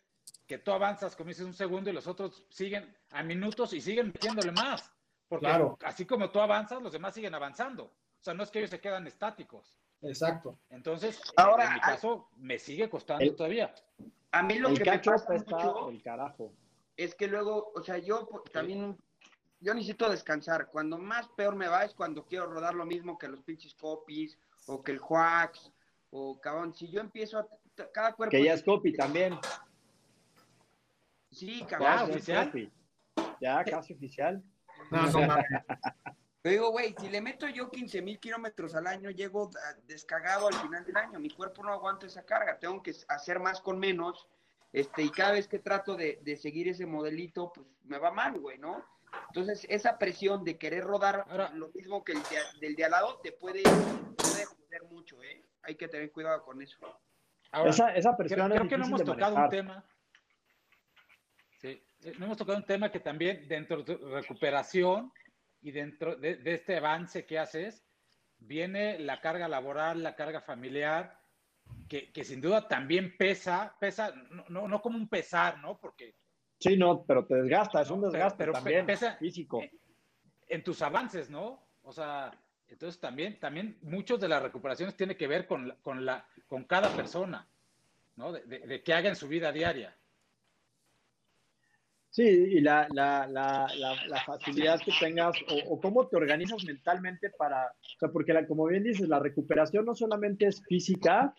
[0.47, 4.09] que tú avanzas, como dices, un segundo y los otros siguen a minutos y siguen
[4.09, 4.93] metiéndole más.
[5.29, 5.49] Porque
[5.81, 7.85] así como tú avanzas, los demás siguen avanzando.
[7.85, 9.79] O sea, no es que ellos se quedan estáticos.
[10.05, 10.59] Exacto.
[10.71, 13.75] Entonces, Ahora, en mi caso, me sigue costando todavía.
[14.33, 16.53] A mí lo que me pasa mucho el carajo.
[16.97, 18.97] es que luego, o sea, yo también,
[19.61, 20.69] yo necesito descansar.
[20.69, 24.39] Cuando más peor me va es cuando quiero rodar lo mismo que los pinches copies
[24.67, 25.73] o que el Juax
[26.11, 26.75] o cabrón.
[26.75, 27.49] Si yo empiezo a,
[27.93, 28.31] cada cuerpo...
[28.31, 29.39] Que ya es copy también.
[31.31, 31.89] Sí, cabrón.
[31.89, 32.73] Ya, oficial.
[33.41, 34.43] Ya, casi oficial.
[34.91, 35.35] No, no,
[36.51, 39.51] digo, güey, si le meto yo 15 mil kilómetros al año, llego
[39.87, 41.19] descagado al final del año.
[41.19, 42.59] Mi cuerpo no aguanta esa carga.
[42.59, 44.29] Tengo que hacer más con menos.
[44.71, 48.59] Este, y cada vez que trato de, seguir ese modelito, pues me va mal, güey,
[48.59, 48.85] ¿no?
[49.29, 51.25] Entonces, esa presión de querer rodar
[51.55, 52.19] lo mismo que el
[52.61, 55.47] del de al lado te puede, puede joder mucho, ¿eh?
[55.63, 56.79] Hay que tener cuidado con eso.
[57.65, 59.87] esa, esa presión creo, que no hemos tocado un tema.
[61.61, 65.11] Sí, eh, no hemos tocado un tema que también dentro de recuperación
[65.65, 67.83] y dentro de, este avance que haces,
[68.39, 71.19] viene la carga laboral, la carga familiar,
[71.89, 74.15] que, sin duda también pesa, pesa,
[74.51, 75.79] no, no, como un pesar, ¿no?
[75.79, 76.15] Porque...
[76.61, 79.63] Sí, no, pero te desgasta, es un desgaste pero también pesa, físico.
[80.49, 81.67] en tus avances, ¿no?
[81.83, 82.31] O sea,
[82.69, 86.95] entonces también, también muchos de las recuperaciones tienen que ver con, con, la, con cada
[86.95, 87.49] persona,
[88.17, 88.33] ¿no?
[88.33, 89.97] De, de, que haga en su vida diaria.
[92.15, 95.35] Sí, y la, la, la, facilidad que tengas
[95.69, 99.97] o, cómo te organizas mentalmente para, o sea, porque como bien dices, la recuperación no
[99.97, 101.35] solamente es física,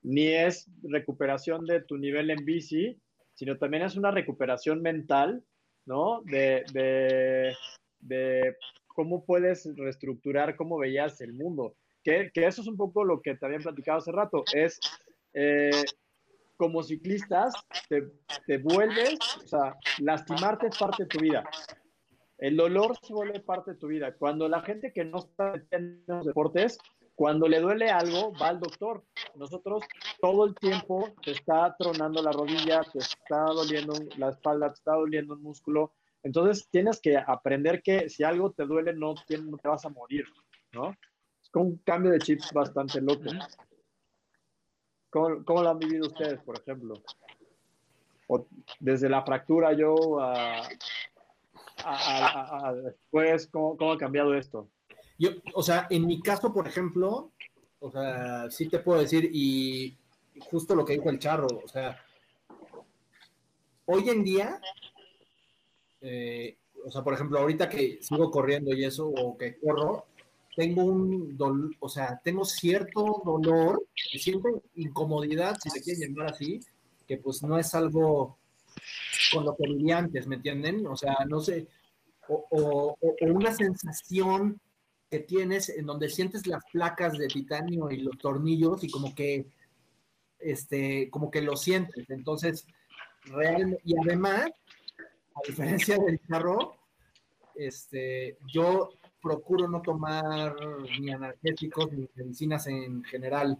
[0.00, 2.98] ni es recuperación de tu nivel en bici,
[3.34, 5.44] sino también es una recuperación mental,
[5.84, 6.22] ¿no?
[6.22, 7.54] De, de,
[8.00, 8.56] de
[8.86, 11.76] cómo puedes reestructurar cómo veías el mundo.
[12.02, 14.80] Que, que, eso es un poco lo que te habían platicado hace rato, es
[15.34, 15.84] eh,
[16.56, 17.54] como ciclistas
[17.88, 21.44] te, vuelves, o sea, lastimarte es parte de tu vida.
[22.38, 24.14] El dolor se vuelve parte de tu vida.
[24.16, 26.78] Cuando la gente que no está en los deportes,
[27.14, 29.04] cuando le duele algo, va al doctor.
[29.36, 29.84] Nosotros
[30.20, 34.94] todo el tiempo te está tronando la rodilla, te está doliendo la espalda, te está
[34.94, 35.92] doliendo el músculo
[36.24, 40.24] entonces tienes que aprender que si algo te duele no, te vas a morir,
[40.72, 40.90] ¿no?
[40.90, 43.30] Es un cambio de chips bastante loco.
[45.14, 47.00] ¿Cómo, cómo lo han vivido ustedes, por ejemplo?
[48.26, 48.48] O
[48.80, 50.68] desde la fractura yo a,
[52.82, 54.68] después, ¿cómo, ¿cómo, ha cambiado esto?
[55.16, 57.30] Yo, o sea, en mi caso, por ejemplo,
[57.78, 59.96] o sea, sí te puedo decir, y
[60.50, 61.96] justo lo que dijo el charro, o sea,
[63.86, 64.60] hoy en día
[66.00, 70.06] eh, o sea, por ejemplo, ahorita que sigo corriendo y eso, o que corro,
[70.56, 76.60] tengo un dolor, o sea, tengo cierto dolor, siento incomodidad, si se quiere llamar así,
[77.06, 78.38] que pues no es algo
[79.32, 80.86] con lo que vivía antes, ¿me entienden?
[80.86, 81.66] O sea, no sé,
[82.28, 82.96] o, o,
[83.26, 84.60] una sensación
[85.10, 89.46] que tienes en donde sientes las placas de titanio y los tornillos y como que,
[90.38, 92.08] este, como que lo sientes.
[92.10, 92.66] Entonces,
[93.24, 94.50] realmente, y además,
[95.34, 96.76] a diferencia del carro,
[97.54, 98.90] este, yo
[99.24, 100.54] procuro no tomar
[101.00, 103.56] ni analgésicos ni medicinas en general.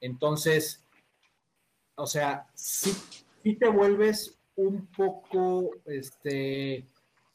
[0.00, 0.82] Entonces,
[1.96, 2.94] o sea, sí,
[3.42, 6.86] te vuelves un poco este,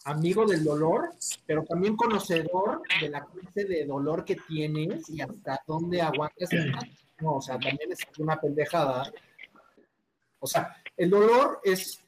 [0.06, 1.14] amigo del dolor,
[1.46, 6.50] pero también conocedor de la clase de dolor que tienes y hasta dónde aguantas.
[7.20, 9.12] No, o sea, también es una pendejada.
[10.40, 12.04] O sea, el dolor es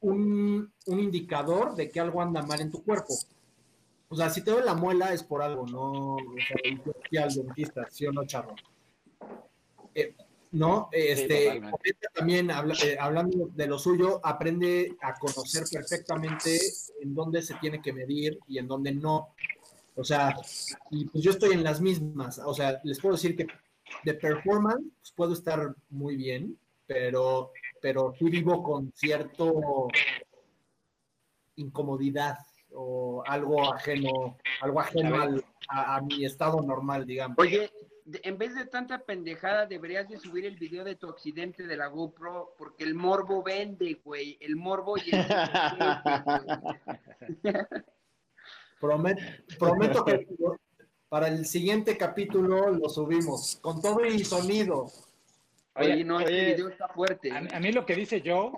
[0.00, 3.14] un, indicador de que algo anda mal en tu cuerpo.
[4.12, 6.18] O sea, si te duele la muela es por algo, no o
[7.10, 8.54] sea, al dentista, ¿sí o no, charro?
[9.94, 10.14] Eh,
[10.50, 11.62] no, este,
[12.12, 16.58] también eh, hablando de lo suyo, aprende a conocer perfectamente
[17.00, 19.28] en dónde se tiene que medir y en dónde no.
[19.96, 20.36] O sea,
[20.90, 22.38] y pues yo estoy en las mismas.
[22.44, 23.46] O sea, les puedo decir que
[24.04, 27.50] de performance pues, puedo estar muy bien, pero
[27.80, 29.88] pero sí vivo con cierto
[31.56, 32.36] incomodidad
[32.74, 37.38] o algo ajeno, algo ajeno a, mi estado normal, digamos.
[37.38, 37.70] Oye,
[38.22, 41.86] en vez de tanta pendejada, deberías de subir el video de tu accidente de la
[41.86, 45.26] GoPro, porque el morbo vende, güey, el morbo y el...
[49.58, 50.26] prometo que
[51.08, 54.90] para el siguiente capítulo lo subimos, con todo y sonido.
[55.74, 57.30] Oye, no, este video está fuerte.
[57.30, 58.52] A, mí lo que dice yo,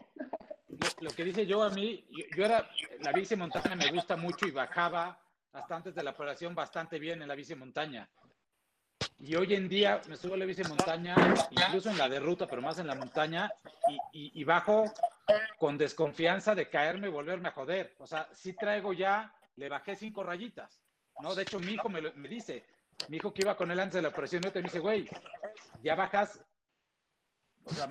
[1.01, 2.07] lo, que dice yo a mí,
[2.37, 2.69] yo, era,
[3.01, 5.19] la bici montaña me gusta mucho y bajaba
[5.53, 8.09] hasta antes de la operación bastante bien en la bici montaña.
[9.19, 11.15] Y hoy en día me subo a la bici montaña,
[11.51, 13.51] incluso en la de ruta, pero más en la montaña,
[14.13, 14.85] y, bajo
[15.59, 17.95] con desconfianza de caerme y volverme a joder.
[17.99, 20.81] O sea, sí traigo ya, le bajé cinco rayitas,
[21.21, 21.35] ¿no?
[21.35, 22.65] De hecho, mi hijo me, dice,
[23.09, 25.09] mi hijo que iba con él antes de la operación, me dice, güey,
[25.83, 26.41] ya bajas
[27.65, 27.89] o sea,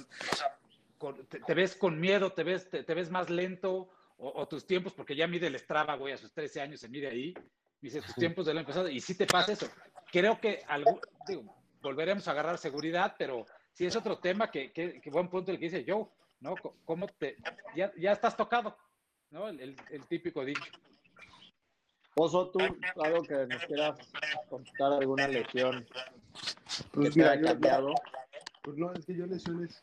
[1.12, 5.28] te, ves con miedo, te ves, te, ves más lento, o, tus tiempos, porque ya
[5.28, 7.34] mide el Strava, güey, a sus 13 años se mide ahí,
[7.82, 9.68] dice tus tiempos del año pasado, y si te pasa eso.
[10.12, 11.43] Creo que algo, digo,
[11.82, 15.66] volveremos a agarrar seguridad, pero sí es otro tema que, que, buen punto el que
[15.66, 16.06] dice Joe,
[16.39, 16.56] ¿no?
[16.86, 17.38] ¿Cómo te,
[17.76, 18.78] ya, ya estás tocado,
[19.32, 19.49] ¿no?
[19.49, 20.64] El, el, típico dicho.
[22.16, 22.60] Oso, tú,
[23.04, 23.99] algo que nos quieras
[24.49, 25.86] contar alguna lección
[26.93, 27.93] que te ha cambiado.
[28.64, 29.82] Pues no, es que yo lesiones,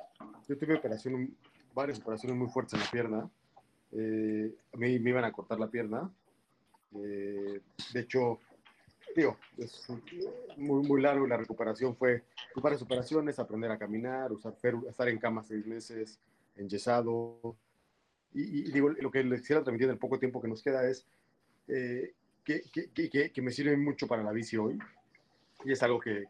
[0.49, 1.37] yo tuve operación,
[1.75, 3.31] varias operaciones muy fuertes en la pierna.
[3.93, 6.11] Eh, a mí me iban a cortar la pierna.
[6.95, 7.61] Eh,
[7.93, 8.41] de hecho,
[9.15, 9.87] digo, es
[10.57, 12.25] muy, muy largo la recuperación fue
[12.57, 14.55] varias operaciones, aprender a caminar, usar
[14.89, 16.19] estar en cama seis meses,
[16.57, 17.57] enyesado.
[18.33, 20.89] Y, y digo, lo que les quisiera transmitir en el poco tiempo que nos queda
[20.89, 21.07] es
[21.69, 22.15] eh,
[22.45, 24.79] que, que, que, que, me sirve mucho para la bici hoy.
[25.65, 26.25] Y es algo que,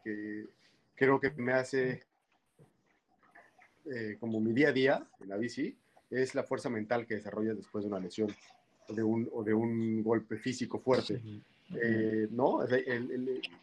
[0.95, 2.03] creo que me hace
[3.85, 5.77] eh, como mi día a día en la bici,
[6.09, 8.33] es la fuerza mental que desarrollas después de una lesión.
[8.89, 11.21] de un, o de un golpe físico fuerte.
[11.81, 12.59] Eh, ¿No?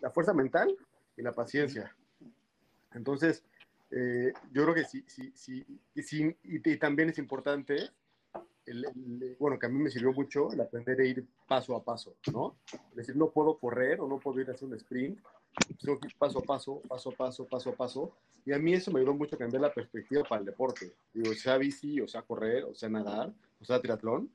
[0.01, 0.75] la fuerza mental
[1.17, 1.95] y la paciencia.
[2.95, 3.43] Entonces,
[3.91, 5.65] eh, yo creo que sí, sí, sí,
[6.03, 7.91] sí y, también es importante,
[9.39, 12.57] bueno, que a mí me sirvió mucho el aprender a ir paso a paso, ¿no?
[12.91, 15.19] Es decir, no puedo correr o no puedo ir a hacer un sprint,
[15.81, 18.13] tengo que paso a paso, paso a paso, paso a paso,
[18.45, 20.93] y a mí eso me ayudó mucho a cambiar la perspectiva para el deporte.
[21.13, 24.31] Digo, sea bici, o sea correr, o sea nadar, o sea triatlón,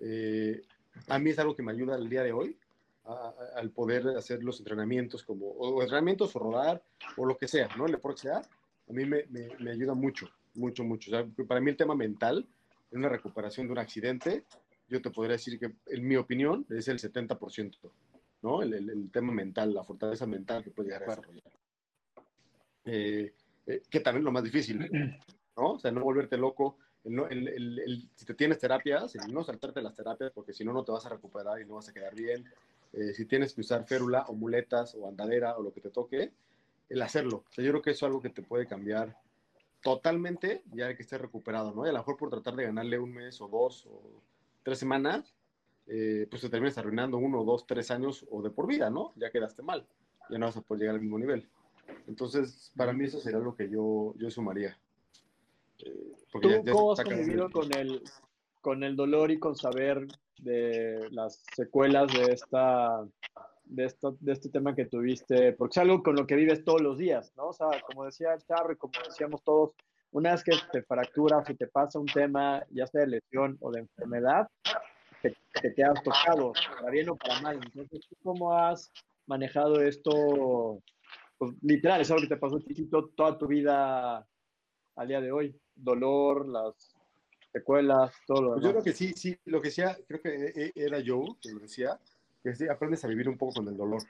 [0.00, 0.62] eh,
[1.08, 2.56] a mí es algo que me ayuda el día de hoy
[3.56, 6.82] al poder hacer los entrenamientos como, o entrenamientos o rodar,
[7.16, 7.86] o lo que sea, ¿no?
[7.86, 11.10] El deporte sea, a mí me, me, ayuda mucho, mucho, mucho.
[11.46, 12.46] para mí el tema mental,
[12.90, 14.44] en una recuperación de un accidente,
[14.88, 17.76] yo te podría decir que, en mi opinión, es el 70%,
[18.42, 18.62] ¿no?
[18.62, 21.52] El, el, tema mental, la fortaleza mental que puede llegar a desarrollar.
[22.84, 23.32] Eh,
[23.66, 24.78] eh, que también es lo más difícil,
[25.56, 25.72] ¿no?
[25.72, 26.78] O sea, no volverte loco.
[27.04, 31.06] El, si te tienes terapias, no saltarte las terapias, porque si no, no te vas
[31.06, 32.44] a recuperar y no vas a quedar bien.
[32.92, 36.32] Eh, si tienes que usar férula o muletas o andadera o lo que te toque,
[36.88, 37.44] el hacerlo.
[37.48, 39.16] O sea, yo creo que eso es algo que te puede cambiar
[39.82, 41.84] totalmente ya que estés recuperado, ¿no?
[41.86, 44.22] Y a lo mejor por tratar de ganarle un mes o dos o
[44.62, 45.34] tres semanas,
[45.88, 49.12] eh, pues te terminas arruinando uno, dos, tres años o de por vida, ¿no?
[49.16, 49.86] Ya quedaste mal,
[50.28, 51.48] ya no vas a poder llegar al mismo nivel.
[52.06, 54.78] Entonces, para mí eso sería lo que yo, yo sumaría.
[55.84, 58.02] Eh, ¿Tú cómo has convivido con el,
[58.60, 60.06] con el dolor y con saber
[60.40, 63.04] de las secuelas de esta
[63.64, 66.80] de, esto, de este tema que tuviste, porque es algo con lo que vives todos
[66.80, 67.48] los días, ¿no?
[67.48, 69.72] O sea, como decía Charro y como decíamos todos,
[70.10, 73.70] una vez que te fracturas y te pasa un tema, ya sea de lesión o
[73.70, 74.48] de enfermedad,
[75.22, 77.60] te, te quedas tocado, para bien o para mal.
[77.62, 78.90] Entonces, cómo has
[79.26, 80.82] manejado esto?
[81.38, 84.26] Pues, literal, es algo que te pasó chiquito toda tu vida
[84.96, 85.54] al día de hoy.
[85.74, 86.96] Dolor, las
[87.52, 88.60] secuelas, todo lo demás.
[88.60, 91.22] Pues yo creo que sí, sí, lo que decía, creo que e, e, era yo
[91.40, 91.98] que lo decía,
[92.42, 94.02] que aprendes a vivir un poco con el dolor,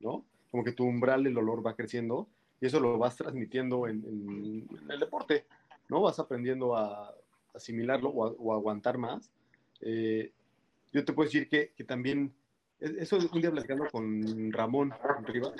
[0.00, 0.24] ¿no?
[0.50, 2.28] Como que tu umbral del dolor va creciendo
[2.60, 5.46] y eso lo vas transmitiendo en, el deporte,
[5.88, 6.02] ¿no?
[6.02, 7.14] Vas aprendiendo a
[7.54, 9.30] asimilarlo o, a, aguantar más.
[9.80, 10.32] Eh,
[10.92, 12.32] yo te puedo decir que, que, también,
[12.80, 14.92] e, eso un día platicando con Ramón
[15.26, 15.54] Rivas,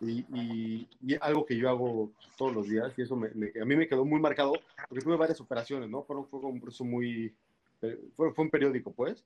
[0.00, 4.04] y, y, algo que yo hago todos los días, y eso a mí me quedó
[4.04, 4.52] muy marcado,
[4.88, 6.02] porque tuve varias operaciones, ¿no?
[6.02, 7.34] Fue, fue un proceso muy,
[7.80, 9.24] fue, fue un periódico, pues,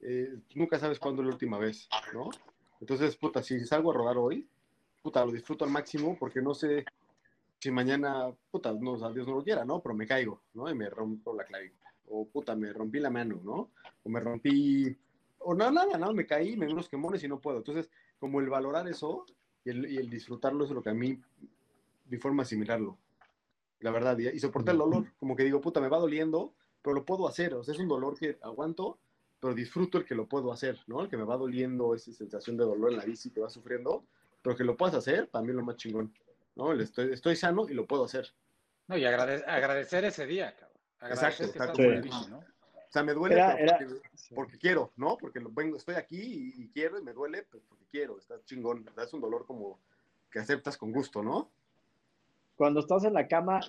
[0.00, 2.30] eh, nunca sabes cuándo es la última vez, ¿no?
[2.80, 4.48] Entonces, puta, si salgo a rodar hoy,
[5.02, 6.84] puta, lo disfruto al máximo porque no sé
[7.58, 9.80] si mañana, puta, no, Dios no lo quiera, ¿no?
[9.80, 10.70] Pero me caigo, ¿no?
[10.70, 11.79] Y me rompo la clavícula.
[12.10, 13.70] O, puta, me rompí la mano, ¿no?
[14.02, 14.96] O me rompí,
[15.38, 17.58] o nada, nada, no, me caí, me dio unos quemones y no puedo.
[17.58, 17.88] Entonces,
[18.18, 19.24] como el valorar eso
[19.64, 21.18] y el, y el disfrutarlo es lo que a mí,
[22.06, 22.98] mi forma de asimilarlo,
[23.80, 26.52] la verdad, y, y soportar el dolor, como que digo, puta, me va doliendo,
[26.82, 28.98] pero lo puedo hacer, o sea, es un dolor que aguanto
[29.40, 31.02] pero disfruto el que lo puedo hacer, ¿no?
[31.02, 34.04] El que me va doliendo esa sensación de dolor en la bici que va sufriendo,
[34.42, 36.12] pero que lo puedas hacer, también lo más chingón,
[36.56, 36.72] ¿no?
[36.74, 38.30] estoy, estoy sano y lo puedo hacer.
[38.86, 40.69] No, y agradecer ese día, cabrón.
[41.02, 41.82] Exacto, exacto.
[42.28, 42.38] ¿no?
[42.38, 43.40] O sea, me duele
[44.34, 45.16] porque, quiero, ¿no?
[45.16, 48.84] Porque lo, vengo, estoy aquí y, quiero y me duele pues, porque quiero, está chingón,
[48.84, 49.04] ¿verdad?
[49.04, 49.80] Es un dolor como
[50.30, 51.50] que aceptas con gusto, ¿no?
[52.56, 53.60] Cuando estás en la cama,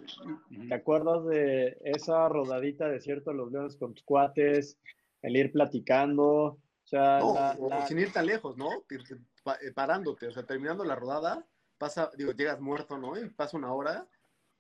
[0.68, 4.78] ¿te acuerdas de esa rodadita de cierto los leones con tus cuates?
[5.22, 7.56] el ir platicando, o sea,
[7.88, 8.70] sin ir tan lejos, ¿no?
[8.90, 11.46] Eh, parándote, o sea, terminando la rodada,
[11.78, 13.18] pasa, digo, llegas muerto, ¿no?
[13.18, 14.08] Y pasa una hora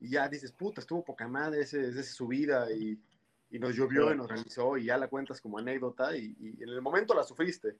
[0.01, 2.99] y ya dices, puta, estuvo poca madre ese, ese subida y,
[3.51, 6.81] y nos llovió y nos realizó y ya la cuentas como anécdota y, en el
[6.81, 7.77] momento la sufriste,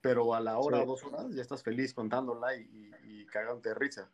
[0.00, 3.74] pero a la hora o dos horas ya estás feliz contándola y, y, cagándote de
[3.76, 4.10] risa.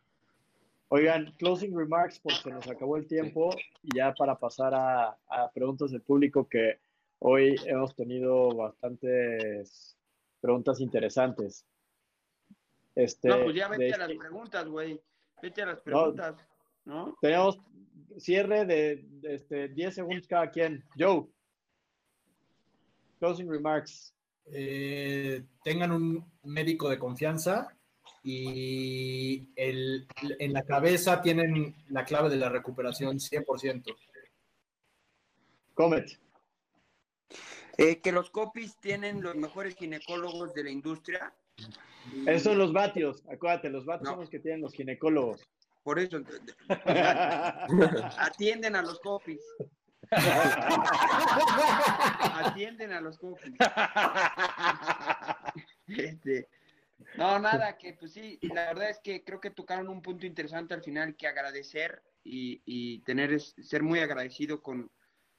[0.89, 3.49] Oigan, closing remarks porque se nos acabó el tiempo
[3.81, 6.79] y ya para pasar a, a preguntas del público que
[7.19, 9.97] Hoy hemos tenido bastantes
[10.39, 11.65] preguntas interesantes.
[12.95, 15.01] Este, no, pues ya vete a las preguntas, güey.
[15.41, 16.56] Vete a las preguntas, ¿no?
[17.21, 17.59] Tenemos
[18.17, 20.83] cierre de, este, 10 segundos cada quien.
[20.97, 21.27] Joe.
[23.19, 24.13] Closing remarks.
[24.45, 27.75] Eh, tengan un médico de confianza
[28.23, 30.07] y el,
[30.39, 33.95] en la cabeza tienen la clave de la recuperación 100%.
[35.73, 36.19] Comet.
[37.77, 41.33] Eh, que los copies tienen los mejores ginecólogos de la industria.
[42.25, 45.47] Esos son los vatios, acuérdate, los vatios son los que tienen los ginecólogos.
[45.87, 46.17] Por eso,
[48.17, 49.39] atienden a los copies.
[52.43, 53.53] atienden a los copies.
[55.87, 56.49] Este,
[57.15, 60.73] no, nada, que pues sí, la verdad es que creo que tocaron un punto interesante
[60.73, 64.91] al final que agradecer y, y tener, ser muy agradecido con,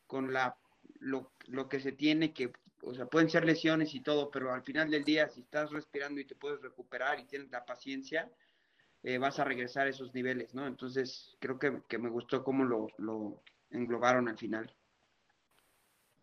[0.07, 0.57] con la
[0.99, 4.63] lo, lo que se tiene, que o sea, pueden ser lesiones y todo, pero al
[4.63, 8.33] final del día, si estás respirando y te puedes recuperar y tienes la paciencia,
[9.03, 10.67] eh, vas a regresar a esos niveles, ¿no?
[10.67, 14.75] Entonces, creo que, que me gustó cómo lo, lo englobaron al final.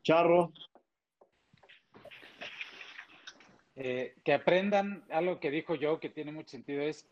[0.04, 0.52] Charro.
[3.78, 7.10] Eh, que aprendan algo que dijo yo que tiene mucho sentido es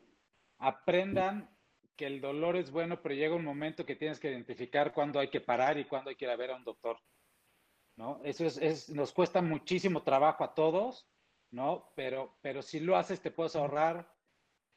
[0.59, 1.49] aprendan
[1.97, 5.29] que el dolor es bueno, pero llega un momento que tienes que identificar cuándo hay
[5.29, 6.97] que parar y cuándo hay que ir a ver a un doctor.
[7.95, 8.21] ¿No?
[8.23, 11.07] Eso es, nos cuesta muchísimo trabajo a todos,
[11.51, 11.91] ¿no?
[11.95, 14.12] Pero, pero si lo haces te puedes ahorrar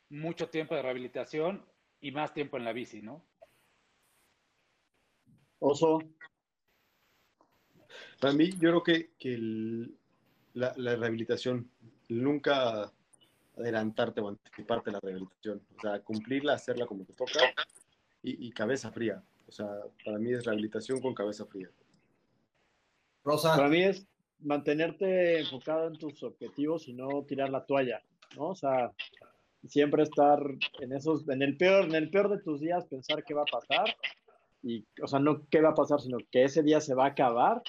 [0.08, 1.64] mucho tiempo de rehabilitación
[2.00, 3.24] y más tiempo en la bici, ¿no?
[5.58, 5.98] Oso.
[8.20, 9.90] Para mí, yo creo que,
[10.54, 11.70] la, rehabilitación
[12.08, 12.92] nunca
[13.56, 15.62] adelantarte o anticiparte la rehabilitación.
[15.76, 17.40] O sea, cumplirla, hacerla como te toca
[18.22, 19.22] y, cabeza fría.
[19.46, 19.68] O sea,
[20.04, 21.70] para mí es rehabilitación con cabeza fría.
[23.24, 23.56] Rosa.
[23.56, 24.06] Para mí es
[24.40, 28.02] mantenerte enfocado en tus objetivos y no tirar la toalla,
[28.36, 28.48] ¿no?
[28.50, 28.92] O sea,
[29.68, 30.40] siempre estar
[30.80, 33.44] en esos, en el peor, en el peor de tus días, pensar qué va a
[33.44, 33.94] pasar
[34.62, 37.08] y, o sea, no qué va a pasar, sino que ese día se va a
[37.08, 37.62] acabar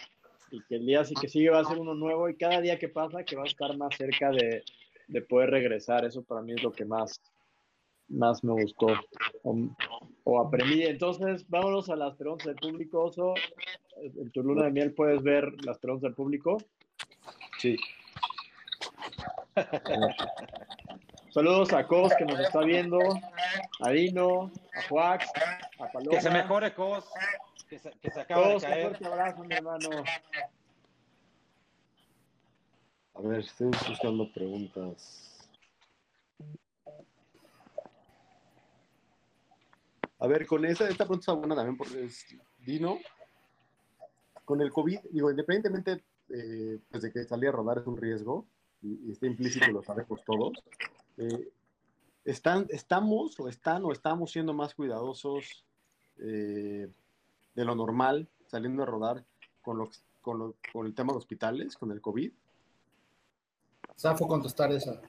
[0.52, 2.80] y que el día sí que sigue va a ser uno nuevo y cada día
[2.80, 4.64] que pasa que va a estar más cerca de,
[5.08, 6.06] de poder regresar.
[6.06, 7.22] Eso para mí es lo que más,
[8.10, 8.88] más me gustó
[10.24, 10.84] o, aprendí.
[10.84, 13.34] Entonces, vámonos a las preguntas del público, Oso.
[14.02, 16.58] En tu luna de miel puedes ver las preguntas del público.
[17.60, 17.78] Sí.
[21.38, 22.98] Saludos a Cos que nos está viendo,
[23.82, 25.28] a Dino, a Juax,
[25.78, 26.18] a Paloma.
[26.18, 27.06] Que se mejore Cos,
[27.70, 28.98] que se, que se acaba de caer.
[29.00, 29.88] Un abrazo, mi hermano.
[33.14, 35.48] A ver, estoy buscando preguntas.
[40.18, 42.26] A ver, con esa, esta pregunta está buena también porque es
[42.66, 42.98] Dino.
[44.44, 48.48] Con el COVID, digo, independientemente eh, pues de que salir a rodar es un riesgo,
[48.82, 50.54] y, está implícito, lo sabemos todos,
[51.18, 51.50] eh,
[52.26, 55.66] están, estamos o están o estamos siendo más cuidadosos
[56.20, 56.90] eh,
[57.56, 59.24] de lo normal saliendo a rodar
[59.62, 59.90] con, lo,
[60.22, 62.32] con, con el tema de hospitales, con el COVID.
[63.96, 65.02] Safo contestar esa.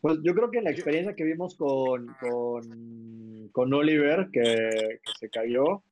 [0.00, 2.14] Pues yo creo que la experiencia que vimos con,
[3.52, 5.82] con, Oliver, que, se cayó,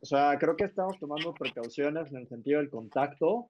[0.00, 3.48] o sea, creo que estamos tomando precauciones en el sentido del contacto,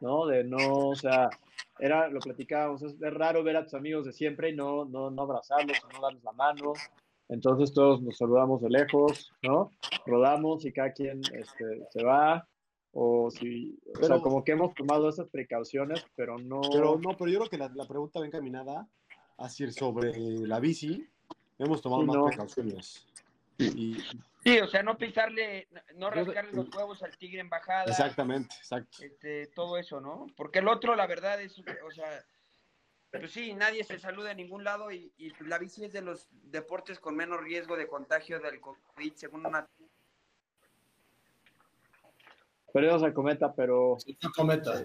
[0.00, 0.26] ¿no?
[0.26, 1.30] De no, o sea,
[1.78, 5.22] era, lo platicábamos, es, raro ver a tus amigos de siempre y no, no, no
[5.22, 6.72] abrazarlos, no darles la mano.
[7.28, 9.70] Entonces todos nos saludamos de lejos, ¿no?
[10.04, 12.46] Rodamos y cada quien este, se va
[12.92, 16.60] o si, o sea, como que hemos tomado esas precauciones, pero no.
[16.72, 18.88] Pero no, pero yo creo que la, la pregunta va encaminada
[19.38, 20.12] a ir sobre
[20.46, 21.06] la bici.
[21.58, 23.06] Hemos tomado más precauciones.
[23.58, 23.98] Y,
[24.42, 27.84] sí, o sea, no pisarle, no rascarle los huevos al tigre en bajada.
[27.84, 28.98] Exactamente, exacto.
[29.02, 30.26] Este, todo eso, ¿no?
[30.36, 32.24] Porque el otro, la verdad, es, o sea,
[33.10, 36.28] pues sí, nadie se saluda en ningún lado y, y la bici es de los
[36.30, 39.66] deportes con menos riesgo de contagio del COVID, según una
[42.72, 43.96] Perdimos a Cometa, pero.
[44.36, 44.84] Cometa.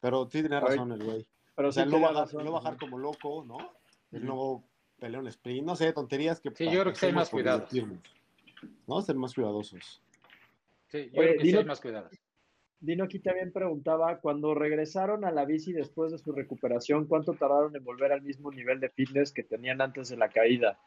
[0.00, 1.26] Pero sí tiene razón el güey.
[1.54, 3.58] Pero o sea, no, bajar, no bajar como loco, ¿no?
[4.12, 4.64] El nuevo
[4.98, 6.50] peleón sprint, no sé, tonterías que.
[6.54, 7.70] Sí, yo creo que hay más cuidados.
[8.86, 9.00] ¿No?
[9.02, 10.02] Ser más cuidadosos.
[10.88, 12.12] Sí, yo creo que Dino, más cuidados.
[12.80, 17.74] Dino aquí también preguntaba, cuando regresaron a la bici después de su recuperación, ¿cuánto tardaron
[17.76, 20.78] en volver al mismo nivel de fitness que tenían antes de la caída?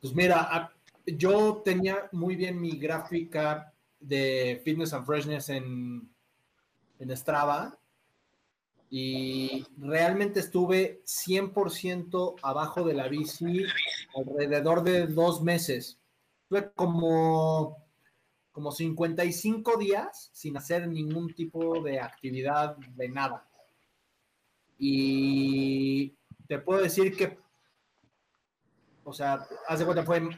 [0.00, 0.72] Pues mira,
[1.06, 6.08] yo tenía muy bien mi gráfica de Fitness and Freshness en,
[6.98, 7.78] en Strava
[8.90, 13.64] y realmente estuve 100% abajo de la bici
[14.14, 15.98] alrededor de dos meses.
[16.48, 17.84] Tuve como,
[18.50, 23.46] como 55 días sin hacer ningún tipo de actividad de nada.
[24.78, 26.14] Y
[26.46, 27.38] te puedo decir que,
[29.04, 30.30] o sea, hace cuenta fue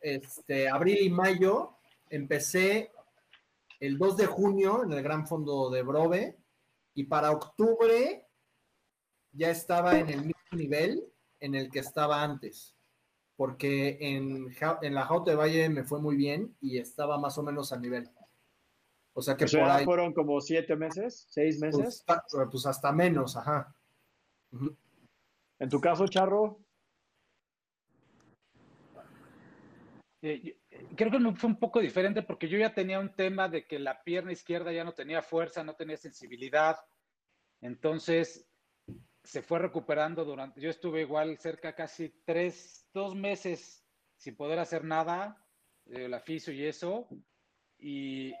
[0.00, 1.72] este, abril y mayo,
[2.08, 2.92] empecé
[3.78, 6.43] el 2 de junio en el Gran Fondo de Brove
[6.94, 8.26] y para octubre
[9.32, 11.04] ya estaba en el mismo nivel
[11.40, 12.76] en el que estaba antes,
[13.36, 17.42] porque en, en la Jaute de Valle me fue muy bien y estaba más o
[17.42, 18.10] menos al nivel.
[19.12, 22.04] O sea que por ahí, fueron como siete meses, seis pues, meses.
[22.50, 23.74] Pues, hasta menos, ajá.
[25.58, 26.60] En tu caso, Charro.
[30.22, 30.58] Eh,
[30.96, 34.02] creo que fue un poco diferente porque yo ya tenía un tema de que la
[34.02, 36.76] pierna izquierda ya no tenía fuerza, no tenía sensibilidad.
[37.60, 38.46] Entonces
[39.22, 43.82] se fue recuperando durante, yo estuve igual cerca casi tres, dos meses
[44.16, 45.42] sin poder hacer nada
[45.86, 47.08] el aficio y eso,
[47.78, 48.34] y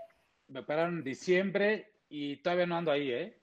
[0.48, 3.40] me operaron en diciembre y todavía no ando ahí, ¿eh?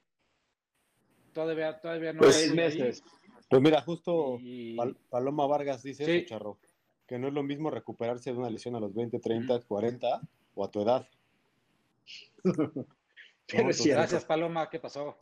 [1.33, 2.19] Todavía, todavía no.
[2.19, 3.03] Pues, meses.
[3.49, 4.39] Pues mira, justo
[5.09, 6.57] Paloma Vargas dice, Charro,
[7.11, 10.21] que no es lo mismo recuperarse de una lesión a los 20, 30, 40
[10.55, 11.05] o a tu edad.
[13.49, 15.17] Gracias, Paloma, ¿qué pasó?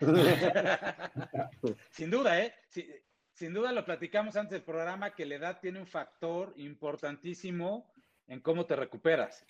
[1.92, 2.52] sin duda, ¿eh?
[3.32, 7.92] sin duda lo platicamos antes del programa que la edad tiene un factor importantísimo
[8.26, 9.46] en cómo te recuperas.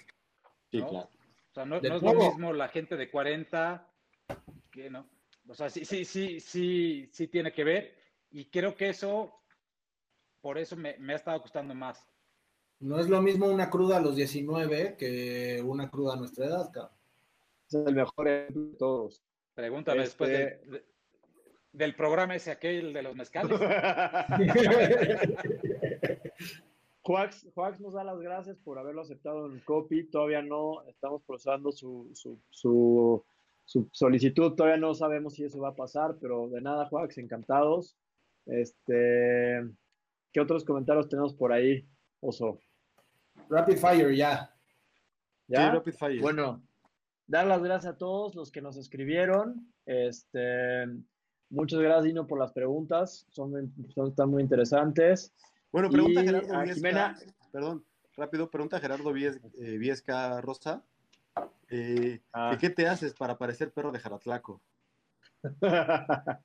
[0.71, 1.09] Sí, claro.
[1.51, 3.89] O sea, no, es lo mismo la gente de 40
[4.71, 5.09] que no.
[5.49, 7.97] O sea, sí, sí, sí, sí, sí tiene que ver.
[8.31, 9.40] Y creo que eso,
[10.41, 12.05] por eso me, ha estado costando más.
[12.79, 16.71] No es lo mismo una cruda a los 19 que una cruda a nuestra edad,
[16.73, 16.97] cabrón.
[17.69, 19.23] Es el mejor de todos.
[19.55, 20.85] Pregúntame después este
[21.73, 23.61] del programa ese aquel de los mezcales.
[27.03, 30.05] Juax, nos da las gracias por haberlo aceptado en copy.
[30.05, 32.11] Todavía no estamos procesando su,
[32.51, 33.25] su,
[33.93, 34.55] solicitud.
[34.55, 37.97] Todavía no sabemos si eso va a pasar, pero de nada, Juax, encantados.
[38.47, 39.61] Este,
[40.33, 41.87] ¿Qué otros comentarios tenemos por ahí,
[42.21, 42.61] Oso?
[43.49, 44.55] Rapid Fire, ya.
[45.49, 45.73] ¿Ya?
[45.73, 46.21] Rapid Fire.
[46.21, 46.63] Bueno,
[47.27, 49.73] dar las gracias a todos los que nos escribieron.
[49.87, 50.87] Este,
[51.49, 53.27] muchas gracias, Dino, por las preguntas.
[53.31, 55.35] Son, son están muy interesantes.
[55.73, 57.17] Bueno, pregunta Gerardo Viesca.
[57.53, 57.85] Perdón,
[58.17, 60.85] rápido, pregunta Gerardo eh, Viesca Rosa.
[61.69, 62.57] Eh, ah.
[62.61, 64.61] ¿Qué te haces para parecer perro de Jaratlaco?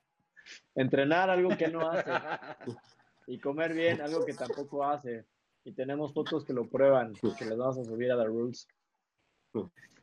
[0.75, 2.09] Entrenar algo que no hace.
[3.27, 5.25] Y comer bien, algo que tampoco hace.
[5.63, 8.67] Y tenemos fotos que lo prueban, que les vamos a subir a The Rules.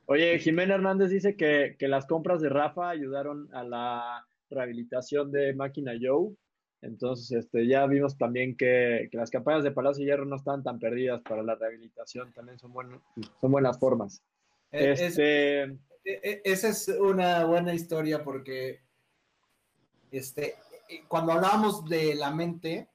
[0.06, 5.54] Oye, Jimena Hernández dice que, que las compras de Rafa ayudaron a la rehabilitación de
[5.54, 6.34] Máquina Joe
[6.82, 11.22] entonces, este, ya vimos también que, las campañas de Palacio Hierro no están tan perdidas
[11.22, 12.72] para la rehabilitación, también son,
[13.40, 14.20] son buenas formas.
[14.72, 15.62] E, este...
[15.62, 18.80] E, e, esa es una buena historia porque
[20.10, 20.56] este,
[21.06, 22.88] cuando hablábamos de la mente,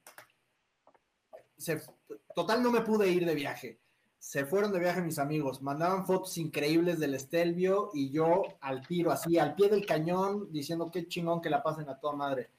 [2.35, 3.79] total no me pude ir de viaje.
[4.19, 9.11] Se fueron de viaje mis amigos, mandaban fotos increíbles del Estelvio y yo al tiro,
[9.11, 12.49] así, al pie del cañón, diciendo qué chingón que la pasen a toda madre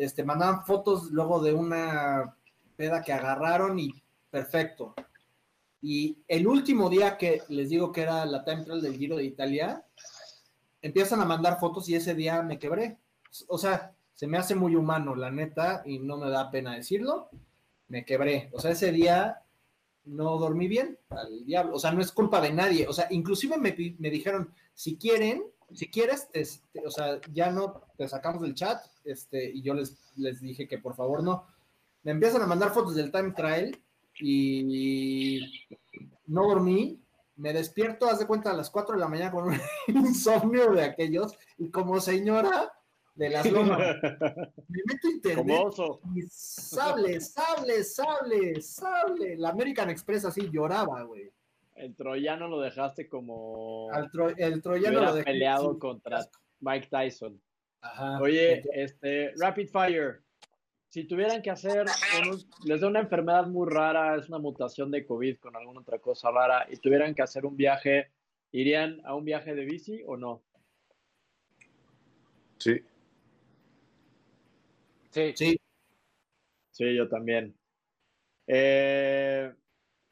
[0.00, 2.34] este, mandaban fotos luego de una
[2.74, 4.94] peda que agarraron y perfecto.
[5.82, 9.24] Y el último día que les digo que era la time trial del Giro de
[9.24, 9.84] Italia,
[10.80, 12.98] empiezan a mandar fotos y ese día me quebré.
[13.48, 17.28] O sea, se me hace muy humano, la neta, y no me da pena decirlo.
[17.90, 18.48] Me quebré.
[18.52, 19.42] O sea, ese día
[20.04, 21.74] no dormí bien al diablo.
[21.74, 22.86] O sea, no es culpa de nadie.
[22.88, 25.42] O sea, inclusive me, me dijeron, si quieren,
[25.74, 26.28] si quieres,
[26.86, 30.78] o sea, ya no te sacamos del chat, este, y yo les, les dije que
[30.78, 31.44] por favor no.
[32.04, 33.76] Me empiezan a mandar fotos del time trial
[34.20, 35.68] y
[36.26, 37.02] no dormí.
[37.36, 40.84] Me despierto, haz de cuenta, a las 4 de la mañana con un insomnio de
[40.84, 42.72] aquellos, y como señora
[43.14, 43.78] de las lomas,
[44.68, 45.62] me meto a internet
[46.14, 49.36] y sable, sable, sable, sable.
[49.36, 51.30] La American Express así lloraba, güey
[51.80, 53.88] el troyano lo dejaste como.
[54.36, 55.24] el troyano lo dejaste.
[55.24, 56.26] peleado contra
[56.60, 57.40] Mike Tyson.
[58.20, 60.20] Oye, este, Rapid Fire.
[60.88, 61.86] Si tuvieran que hacer,
[62.64, 66.30] les da una enfermedad muy rara, es una mutación de COVID con alguna otra cosa
[66.32, 68.10] rara, y tuvieran que hacer un viaje,
[68.50, 70.42] ¿irían a un viaje de bici o no?
[72.58, 72.80] Sí.
[75.10, 75.32] Sí.
[75.34, 75.60] Sí.
[76.70, 77.54] Sí, yo también.
[78.46, 79.52] Eh,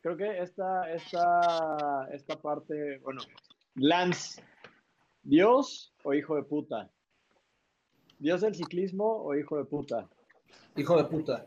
[0.00, 3.20] creo que esta, esta, esta parte, bueno,
[3.74, 4.42] Lance,
[5.22, 6.90] ¿Dios o hijo de puta?
[8.18, 10.08] ¿Dios del ciclismo o hijo de puta?
[10.76, 11.46] Hijo de puta.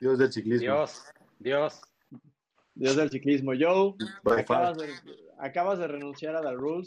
[0.00, 0.66] Dios del ciclismo.
[0.66, 1.04] Dios,
[1.38, 1.80] Dios.
[2.74, 3.52] Dios del ciclismo.
[3.58, 3.94] Joe,
[4.38, 4.88] acabas de,
[5.38, 6.86] acabas de, renunciar a The Rules.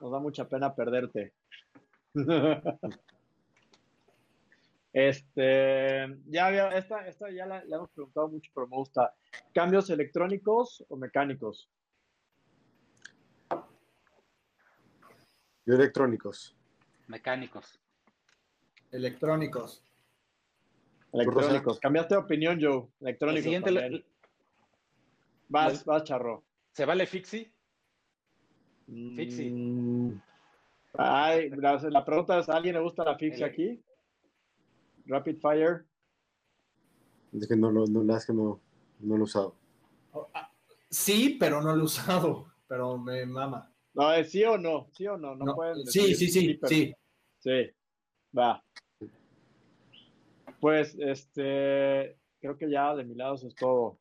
[0.00, 1.32] Nos da mucha pena perderte.
[4.98, 9.14] Este, ya había, esta, esta ya la, hemos preguntado mucho, pero me gusta.
[9.54, 11.70] ¿Cambios electrónicos o mecánicos?
[15.66, 16.56] Electrónicos.
[17.06, 17.78] Mecánicos.
[18.90, 19.84] Electrónicos.
[21.12, 21.78] Electrónicos.
[21.78, 22.88] Cambiaste de opinión, Joe.
[23.00, 23.44] Electrónicos.
[23.44, 24.04] siguiente
[25.46, 26.44] vas, vas, charro.
[26.72, 27.52] ¿Se vale Fixie?
[29.14, 29.50] Fixie.
[29.52, 30.20] Mm,
[30.94, 33.80] ay, la, pregunta es: alguien le gusta la Fixie aquí?
[35.08, 35.86] Rapid Fire.
[37.32, 38.60] Es que no lo, no, es que no,
[39.00, 39.56] no lo he usado.
[40.12, 40.50] Oh, ah,
[40.90, 42.46] sí, pero no lo he usado.
[42.68, 43.72] Pero me mama.
[43.94, 46.94] No, es sí o no, sí o no, no, pueden decir, Sí, sí, sí, sí.
[47.38, 47.70] Sí,
[48.36, 48.62] va.
[50.60, 53.98] Pues, este, creo que ya de mi lado eso es todo.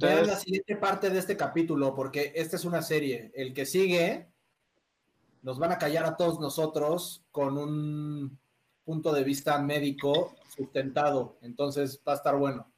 [0.00, 3.32] Vean la siguiente parte de este capítulo, porque esta es una serie.
[3.34, 4.28] El que sigue,
[5.42, 8.38] nos van a callar a todos nosotros con un
[8.84, 11.36] punto de vista médico sustentado.
[11.42, 12.70] Entonces va a estar bueno.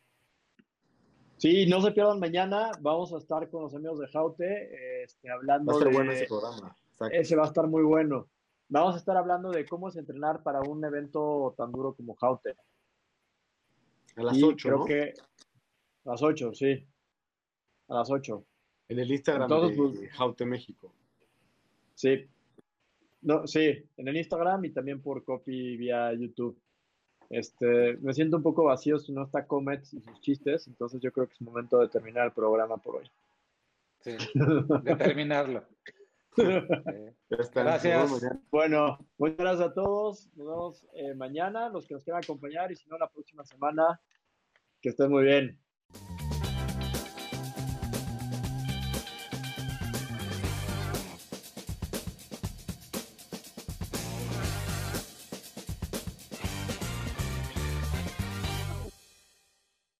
[1.37, 2.71] Sí, no se pierdan mañana.
[2.81, 5.73] Vamos a estar con los amigos de Jaute este, hablando.
[5.73, 6.77] Va a estar bueno ese programa.
[7.11, 8.29] Ese va a estar muy bueno.
[8.69, 12.57] Vamos a estar hablando de cómo es entrenar para un evento tan duro como Jaute.
[14.17, 14.69] A las 8.
[14.69, 15.13] Creo que
[16.05, 16.87] a las 8, sí.
[17.89, 18.45] A las 8.
[18.89, 20.93] En el Instagram de pues, Jaute México.
[21.95, 22.27] Sí.
[23.27, 26.57] No, sí, en el Instagram y también por copy vía YouTube.
[27.29, 31.11] Este, me siento un poco vacío si no está Comets y sus chistes, entonces yo
[31.11, 33.11] creo que es momento de terminar el programa por hoy.
[33.99, 34.13] Sí,
[34.85, 35.67] de terminarlo.
[37.53, 38.13] Gracias.
[38.49, 40.29] Bueno, muchas gracias a todos.
[40.37, 44.01] Nos vemos eh, mañana, los que nos quieran acompañar, y si no, la próxima semana.
[44.81, 45.59] Que estén muy bien.